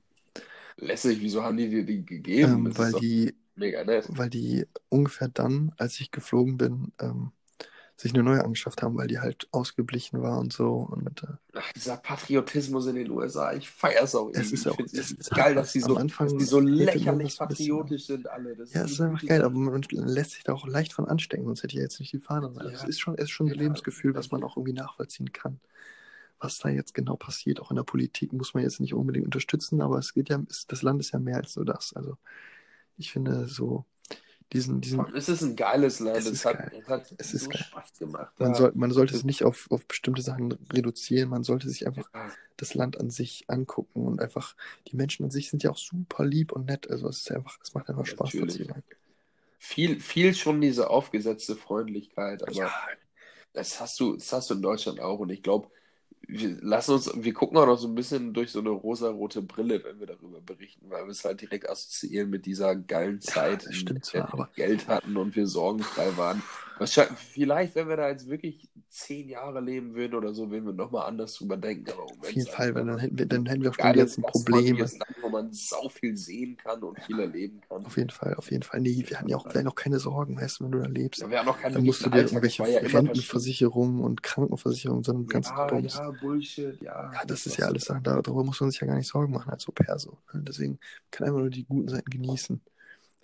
[0.78, 2.66] Lässig, wieso haben die dir die gegeben?
[2.66, 4.10] ähm, weil ist die, mega nett.
[4.10, 7.32] weil die ungefähr dann, als ich geflogen bin, ähm,
[7.98, 10.74] sich eine neue angeschafft haben, weil die halt ausgeblichen war und so.
[10.92, 14.88] Und äh, Ach, dieser Patriotismus in den USA, ich feier's auch Es ist auch- ich
[14.88, 18.28] es ist ist geil, dass die so, Anfang dass die so lächerlich ein patriotisch sind
[18.30, 18.56] alle.
[18.56, 21.06] Das ja, es ist eine einfach geil, aber man lässt sich da auch leicht von
[21.08, 22.48] anstecken, sonst hätte ich ja jetzt nicht die Fahne.
[22.48, 22.76] Also Ja.
[22.76, 23.62] Es ist schon, es ist schon ein Ja.
[23.62, 25.62] Lebensgefühl, was man auch irgendwie nachvollziehen kann.
[26.40, 29.82] Was da jetzt genau passiert, auch in der Politik, muss man jetzt nicht unbedingt unterstützen,
[29.82, 31.94] aber es geht ja, es, das Land ist ja mehr als nur das.
[31.94, 32.18] Also
[32.98, 33.86] ich finde so
[34.54, 36.18] diesen, diesen, Es ist ein geiles Land.
[36.18, 36.72] Es Es, hat, geil.
[36.82, 37.52] es hat Es so.
[37.52, 38.34] Spaß gemacht.
[38.40, 38.56] man, da.
[38.56, 42.32] soll, man sollte es nicht auf, auf bestimmte Sachen reduzieren, man sollte sich einfach Ja.
[42.58, 44.56] das Land an sich angucken und einfach,
[44.88, 46.90] die Menschen an sich sind ja auch super lieb und nett.
[46.90, 48.34] Also es ist einfach, es macht einfach Spaß.
[49.58, 52.72] Viel, viel schon diese aufgesetzte Freundlichkeit, aber Ja,
[53.54, 55.20] das hast du, das hast du in Deutschland auch.
[55.20, 55.70] Und ich glaube,
[56.28, 59.84] wir lassen uns, wir gucken auch noch so ein bisschen durch so eine rosarote Brille,
[59.84, 63.76] wenn wir darüber berichten, weil wir es halt direkt assoziieren mit dieser geilen Zeit, das
[63.82, 66.42] in zwar, wir aber- Geld hatten und wir sorgenfrei waren.
[66.80, 71.08] Vielleicht, wenn wir da jetzt wirklich zehn Jahre leben würden oder so, würden wir nochmal
[71.08, 71.90] anders drüber denken.
[71.92, 74.80] Aber auf jeden Fall, weil dann hätten wir, dann hätten wir auch die ganzen Probleme.
[74.80, 77.86] gastfreundliches Land, wo man sau viel sehen kann und viel erleben kann.
[77.86, 78.82] Auf jeden Fall, auf jeden Fall.
[78.82, 80.88] Nee, wir hatten ja auch, wir hatten auch keine Sorgen, weißt du, wenn du da
[80.88, 81.22] lebst.
[81.22, 82.80] Ja, wir haben noch keinen Dann musst du dir Alltag, irgendwelche ja.
[82.80, 85.94] Rentenversicherungen und Krankenversicherungen, sondern ganz Ja, Bums.
[85.94, 87.12] ja, Bullshit, ja.
[87.14, 89.50] Ja, das ist ja alles Sachen, darüber muss man sich ja gar nicht Sorgen machen
[89.50, 90.18] als Au-pair so.
[90.34, 90.44] ne?
[90.46, 90.80] Deswegen
[91.12, 92.62] kann einfach nur die guten Seiten genießen.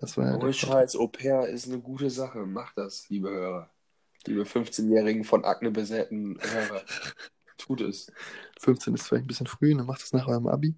[0.02, 0.52] Das war ja Ohne.
[0.52, 2.40] Scheiß, Au pair ist eine gute Sache.
[2.40, 3.70] Macht das, liebe Hörer.
[4.26, 6.82] Liebe 15-jährigen von Akne besäten Hörer.
[7.58, 8.12] Tut es.
[8.60, 10.76] 15 ist vielleicht ein bisschen früh, dann macht das nach eurem Abi.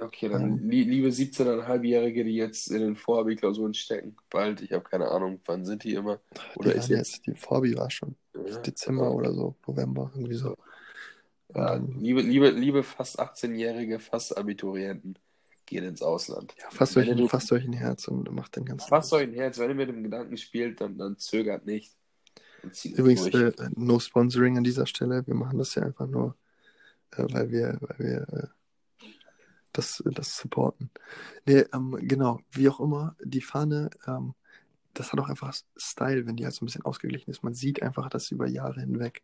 [0.00, 4.16] Okay, dann li liebe 17,5-Jährige, die jetzt in den Vorabi-Klausuren stecken.
[4.30, 6.20] Bald, ich habe keine Ahnung, wann sind die immer?
[6.56, 7.16] Oder die ist jetzt.
[7.16, 10.56] jetzt, die Vorbi war schon Ja, Dezember oder so, November, irgendwie so.
[11.54, 15.18] Ja, dann, liebe, liebe, liebe fast 18-jährige, fast Abiturienten,
[15.70, 16.54] geht ins Ausland.
[16.60, 18.88] ja, fasst, euch, du- fasst euch ein Herz und macht den ganzen.
[18.88, 21.96] Fasst euch ein Herz, wenn ihr mit dem Gedanken spielt, dann, dann zögert nicht.
[22.84, 25.26] Übrigens, äh, no Sponsoring an dieser Stelle.
[25.26, 26.36] Wir machen das ja einfach nur,
[27.12, 29.06] äh, weil wir, weil wir äh,
[29.72, 30.90] das, das supporten.
[31.46, 34.34] Nee, ähm, genau, wie auch immer, die Fahne, ähm,
[34.92, 37.42] das hat auch einfach Style, wenn die halt so ein bisschen ausgeglichen ist.
[37.42, 39.22] Man sieht einfach, dass sie über Jahre hinweg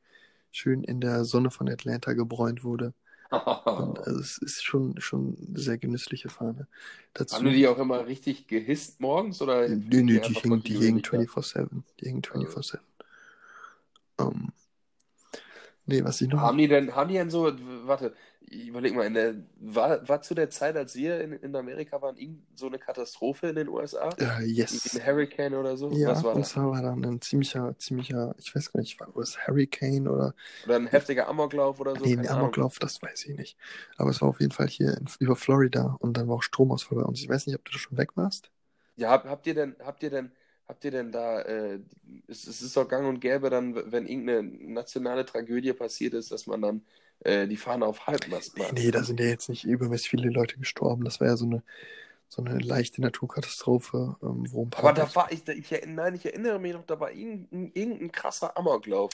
[0.53, 2.95] schön in der Sonne von Atlanta gebräunt wurde.
[3.31, 6.69] Und also es ist schon, schon eine sehr genüssliche Fahne.
[7.15, 9.43] Dazu, Haben die auch immer richtig gehisst morgens?
[9.43, 11.69] Oder Nö, nö, die hingen, die hingen kontinuierlich 24-7.
[12.01, 12.79] Die hingen 24-7.
[14.19, 14.53] Ähm,
[15.87, 16.41] nee, was ich noch.
[16.41, 17.53] Haben die denn, haben die denn so,
[17.87, 18.15] warte,
[18.49, 22.17] ich überleg mal, der, war, war zu der Zeit, als wir in, in Amerika waren,
[22.17, 24.19] irgend so eine Katastrophe in den USA?
[24.19, 24.93] Äh, yes.
[24.93, 25.99] Ein Hurricane oder so?
[25.99, 26.49] Ja, Was war und das?
[26.49, 30.35] zwar war dann ein ziemlicher, ziemlicher, ich weiß gar nicht, war das Hurricane oder
[30.65, 32.13] Oder ein heftiger Amoklauf oder so?
[32.15, 32.29] nee, ein.
[32.29, 33.57] Amoklauf, das weiß ich nicht.
[33.97, 36.99] Aber es war auf jeden Fall hier in, über Florida und dann war auch Stromausfall
[36.99, 37.21] bei uns.
[37.21, 38.51] Ich weiß nicht, ob du da schon weg warst.
[38.97, 40.33] Ja, hab, habt ihr denn, habt ihr denn,
[40.67, 41.81] habt ihr denn da, äh,
[42.29, 46.47] es, es ist doch gang und gäbe dann, wenn irgendeine nationale Tragödie passiert ist, dass
[46.47, 46.87] man dann
[47.21, 50.59] äh, die Fahne auf Halbmast Nee, nee, da sind ja jetzt nicht übermäßig viele Leute
[50.59, 51.05] gestorben.
[51.05, 51.63] Das war ja so eine,
[52.29, 54.85] so eine leichte Naturkatastrophe, ähm, wo ein paar.
[54.85, 58.13] Aber da war ich, da, ich, nein, ich erinnere mich noch, da war irgendein, irgendein
[58.13, 59.13] krasser Amoklauf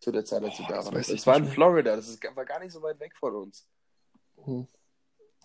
[0.00, 1.10] zu der Zeit, als du da warst.
[1.10, 1.52] Das war in mehr.
[1.52, 3.66] Florida, das ist, war gar nicht so weit weg von uns.
[4.44, 4.66] Hm,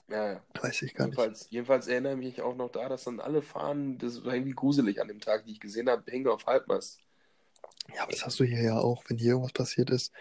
[0.10, 0.46] Ja, ja.
[0.62, 1.18] weiß ich gar nicht.
[1.18, 4.54] Jedenfalls, jedenfalls erinnere ich mich auch noch da, dass dann alle Fahnen, das war irgendwie
[4.56, 7.00] gruselig an dem Tag, die ich gesehen habe, hingen auf Halbmast.
[7.94, 10.12] Ja, aber das hast du hier ja auch, wenn hier irgendwas passiert ist.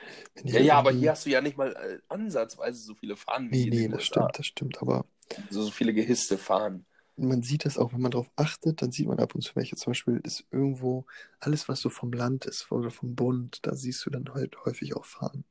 [0.48, 3.66] Ja, ja, aber hier hast du ja nicht mal äh, ansatzweise so viele Fahnen Nee,
[3.66, 4.80] nee, das stimmt, das stimmt.
[4.82, 5.04] Aber
[5.48, 6.86] So, so viele gehisste Fahnen.
[7.16, 9.76] man sieht das auch, wenn man darauf achtet, dann sieht man ab und zu welche.
[9.76, 11.06] Zum Beispiel ist irgendwo
[11.40, 14.94] alles, was so vom Land ist oder vom Bund, da siehst du dann halt häufig
[14.96, 15.44] auch Fahnen.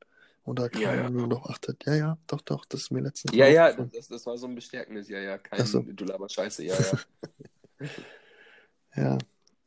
[0.44, 1.10] Und da kann Ja, man ja.
[1.12, 1.84] nur noch achtet.
[1.86, 4.54] Ja, ja, doch, doch, das ist mir letztens Ja, ja, das, das war so ein
[4.54, 5.84] bestärkendes, ja, ja, kein so.
[5.84, 7.00] du laber Scheiße, ja, ja.
[8.96, 9.18] Ja,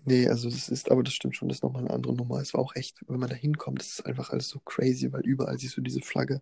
[0.05, 2.39] nee, also das ist, aber das stimmt schon, das ist nochmal eine andere Nummer.
[2.41, 5.21] Es war auch echt, wenn man da hinkommt, das ist einfach alles so crazy, weil
[5.21, 6.41] überall siehst du diese Flagge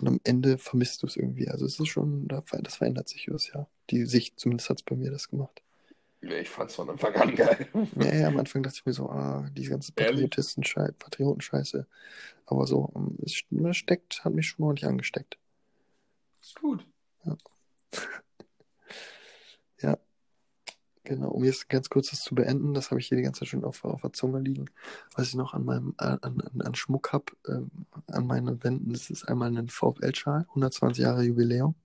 [0.00, 1.48] und am Ende vermisst du es irgendwie.
[1.48, 3.68] Also es ist schon, das verändert sich übers Jahr.
[3.90, 5.62] Die Sicht, zumindest hat es bei mir das gemacht.
[6.22, 7.68] ja ich fand's von Anfang an geil.
[8.00, 11.86] Ja, ja, am Anfang dachte ich mir so, ah, diese ganze Patriotenscheiße.
[12.46, 15.38] Aber so, ähm, es es steckt, hat mich schon ordentlich angesteckt.
[16.40, 16.86] Ist gut.
[21.06, 23.48] Genau, um jetzt ganz kurz das zu beenden, das habe ich hier die ganze Zeit
[23.48, 24.68] schon auf, auf der Zunge liegen.
[25.14, 27.70] Was ich noch an meinem an, an, an Schmuck habe, ähm,
[28.08, 31.76] an meinen Wänden, das ist einmal ein VfL-Schal, 120 Jahre Jubiläum.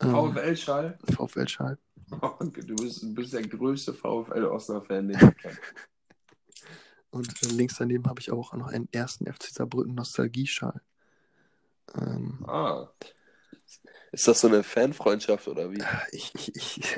[0.00, 0.98] Ähm, VfL-Schall.
[1.12, 1.78] VfL-Schal.
[2.38, 5.58] Du bist, du bist der größte VfL-Osnabrück-Fan, den ich kenne.
[7.10, 10.80] Und äh, links daneben habe ich auch noch einen ersten FC Saarbrücken Nostalgie-Schal.
[11.96, 12.88] Ähm, Ah.
[14.12, 15.82] Ist das so eine Fanfreundschaft oder wie?
[16.12, 16.96] ich ich, ich,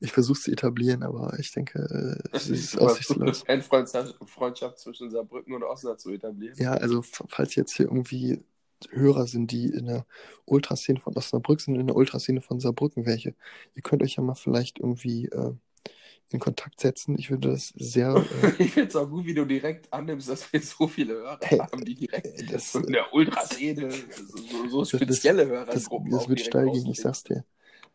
[0.00, 1.78] ich versuche es zu etablieren, aber ich denke,
[2.32, 3.44] äh, es ist aussichtslos.
[3.48, 6.56] eine Freundschaft zwischen Saarbrücken und Osnabrück zu etablieren.
[6.58, 8.42] Ja, also falls jetzt hier irgendwie
[8.90, 10.06] Hörer sind, die in der
[10.44, 13.34] Ultraszene von Osnabrück sind, in der Ultraszene von Saarbrücken welche,
[13.74, 15.52] ihr könnt euch ja mal vielleicht irgendwie äh,
[16.30, 17.18] in Kontakt setzen.
[17.18, 20.52] Ich würde das sehr, äh, Ich finde es auch gut, wie du direkt annimmst, dass
[20.52, 24.88] wir so viele Hörer Hey, haben, die direkt das- von der Ultraszene, so, so das-
[24.90, 27.44] spezielle das, Hörergruppen das auch wird steil gehen, ich sag's dir.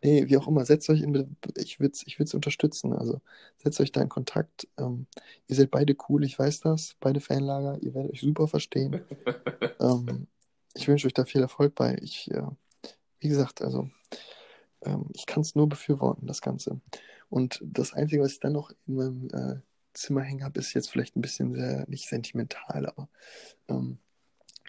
[0.02, 3.20] Nee, wie auch immer, setzt euch in, ich würde es ich würd's unterstützen, also
[3.58, 4.66] setzt euch da in Kontakt.
[4.78, 5.06] Ähm,
[5.46, 9.02] ihr seid beide cool, ich weiß das, beide Fanlager, ihr werdet euch super verstehen.
[9.80, 10.26] ähm,
[10.74, 11.96] ich wünsche euch da viel Erfolg bei.
[12.00, 12.42] Ich, äh,
[13.18, 13.90] wie gesagt, also
[14.82, 16.80] ähm, ich kann es nur befürworten, das Ganze.
[17.28, 19.60] Und das Einzige, was ich dann noch in meinem äh,
[19.92, 23.08] Zimmer hängen habe, ist jetzt vielleicht ein bisschen sehr, nicht sentimental, aber
[23.68, 23.98] ähm,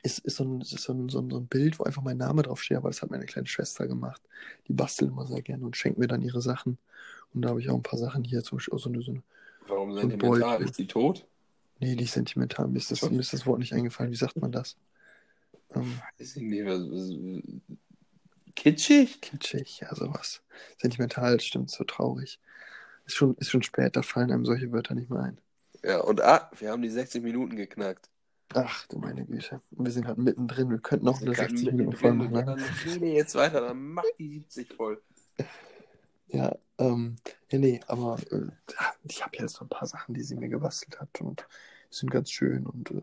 [0.04, 2.18] ist, ist, so ein, ist so, ein, so, ein, so ein Bild, wo einfach mein
[2.18, 4.22] Name draufsteht, aber das hat meine kleine Schwester gemacht.
[4.68, 6.78] Die bastelt immer sehr gerne und schenkt mir dann ihre Sachen.
[7.34, 9.24] Und da habe ich auch ein paar Sachen hier, zum Beispiel so eine, so eine
[9.68, 10.40] Warum sentimental?
[10.40, 10.66] Beutel.
[10.66, 11.26] Ist die tot?
[11.82, 14.12] nee, die ist sentimental, mir ist, das, mir ist das Wort nicht eingefallen.
[14.12, 14.78] Wie sagt man das?
[15.76, 16.66] Ähm, Weiß ich nicht.
[16.66, 17.76] Was, was,
[18.56, 19.20] kitschig?
[19.22, 20.42] kitschig, ja, sowas.
[20.78, 22.40] Sentimental, stimmt, so traurig.
[23.06, 25.38] Ist schon, ist schon spät, da fallen einem solche Wörter nicht mehr ein.
[25.84, 28.10] Ja, und ah, wir haben die 60 Minuten geknackt.
[28.54, 29.62] Ach, du meine Güte.
[29.72, 32.34] Wir sind gerade mittendrin, wir könnten noch eine Wir sind 60 gerade Minuten voll machen.
[32.34, 32.46] Ne?
[32.46, 35.02] Dann jetzt weiter, dann mach die 70 voll.
[36.34, 37.18] Ja, ähm,
[37.50, 38.48] ja, nee, aber äh,
[39.04, 41.46] ich habe jetzt so ein paar Sachen, die sie mir gebastelt hat und
[41.90, 43.02] sind ganz schön und äh,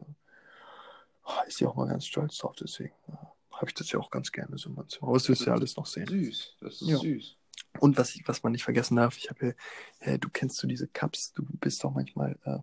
[1.24, 3.16] oh, ist sie auch mal ganz stolz drauf, deswegen äh,
[3.52, 5.08] habe ich das ja auch ganz gerne so Zimmer.
[5.08, 6.06] Aber das wirst du ja alles noch sehen.
[6.06, 6.96] Süß, das ist Ja.
[6.96, 7.36] süß.
[7.80, 9.54] Und was, ich, was man nicht vergessen darf, ich habe
[10.00, 12.60] hier, äh, du kennst du diese Cups, du bist doch manchmal äh,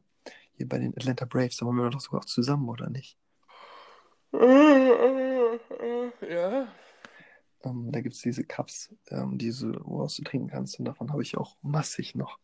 [0.58, 3.18] hier bei den Atlanta Braves, da waren wir doch sogar auch zusammen, oder nicht?
[6.22, 6.68] Ja.
[7.64, 11.22] Ähm, da gibt es diese Cups, ähm, diese, woraus du trinken kannst und davon habe
[11.22, 12.40] ich auch massig noch.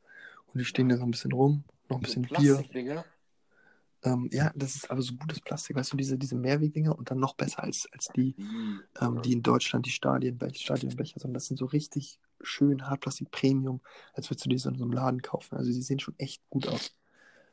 [0.47, 2.63] Und die stehen da so ein bisschen rum, noch ein bisschen so Bier.
[4.03, 7.19] Ähm, ja, das ist aber so gutes Plastik, weißt du, diese, diese Mehrwegdinger und dann
[7.19, 8.35] noch besser als, als die,
[8.99, 13.81] ähm, die in Deutschland, die Stadienbecher, Stadionbecher, sondern das sind so richtig schön Hartplastik Premium,
[14.13, 15.55] als würdest du die so in so einem Laden kaufen.
[15.55, 16.95] Also die sehen schon echt gut aus.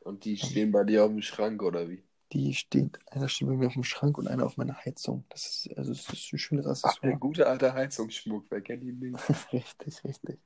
[0.01, 2.03] Und die stehen bei dir auf dem Schrank, oder wie?
[2.31, 5.25] Die steht, einer steht bei mir auf dem Schrank und einer auf meiner Heizung.
[5.29, 7.11] Das ist, also das ist ein schönes Ach, Accessoire.
[7.11, 9.19] der gute alte Heizungsschmuck, wer kennt ihn nicht?
[9.53, 10.39] richtig, richtig.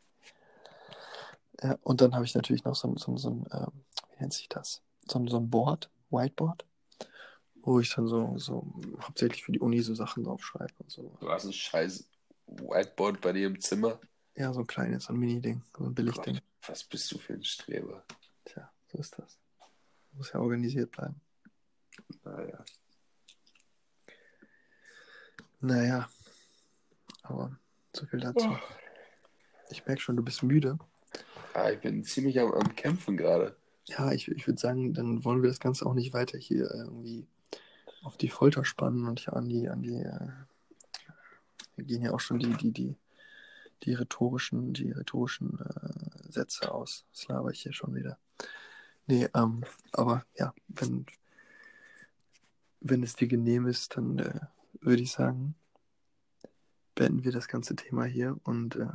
[1.61, 4.33] Ja, und dann habe ich natürlich noch so ein, so so ein ähm, wie nennt
[4.33, 4.81] sich das?
[5.09, 6.65] So ein, so ein Board, Whiteboard,
[7.55, 11.17] wo ich dann so, so hauptsächlich für die Uni so Sachen draufschreibe und so.
[11.19, 12.07] Du hast ein scheiß
[12.47, 13.99] Whiteboard bei dir im Zimmer.
[14.35, 16.39] Ja, so ein kleines, so ein Mini-Ding, so ein Billig-Ding.
[16.67, 18.03] Was bist du für ein Streber?
[18.45, 19.37] Tja, so ist das.
[20.15, 21.19] Muss ja organisiert bleiben.
[22.23, 22.65] Naja.
[25.59, 26.09] Naja,
[27.21, 27.57] aber
[27.95, 28.49] so viel dazu.
[28.49, 28.57] Oh.
[29.69, 30.77] Ich merke schon, du bist müde.
[31.53, 33.55] Ah, ich bin ziemlich am, am Kämpfen gerade.
[33.85, 37.27] Ja, ich, ich würde sagen, dann wollen wir das Ganze auch nicht weiter hier irgendwie
[38.03, 40.29] auf die Folter spannen und hier an die, an die, äh,
[41.75, 42.97] wir gehen ja auch schon die, die, die,
[43.83, 47.05] die rhetorischen, die rhetorischen äh, Sätze aus.
[47.11, 48.17] Das laber ich hier schon wieder.
[49.05, 51.05] Nee, ähm, aber ja, wenn,
[52.79, 54.39] wenn es dir genehm ist, dann äh,
[54.79, 55.55] würde ich sagen,
[56.95, 58.87] beenden wir das ganze Thema hier und äh,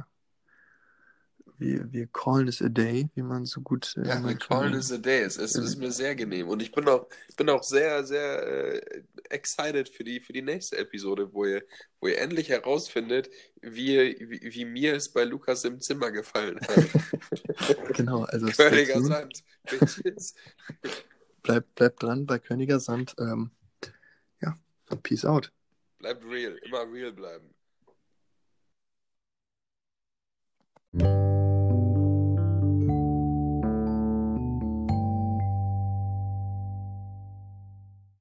[1.59, 3.95] wir, wir callen it a day, wie man so gut.
[3.97, 5.23] Äh, ja, wir callen it a day.
[5.23, 6.49] Es, es ist mir sehr genehm.
[6.49, 10.79] Und ich bin auch, bin auch sehr, sehr äh, excited für die, für die nächste
[10.79, 11.65] Episode, wo ihr,
[12.01, 13.31] wo ihr endlich herausfindet,
[13.61, 17.93] wie, wie, wie mir es bei Lukas im Zimmer gefallen hat.
[17.95, 18.47] genau, also.
[18.47, 19.43] Königer Sand.
[21.43, 23.17] bleibt, bleibt dran bei Königer Sand.
[23.19, 23.51] Ähm,
[24.41, 24.57] ja,
[25.03, 25.53] peace out.
[25.99, 27.55] Bleibt real, immer real bleiben.
[30.97, 31.38] thank you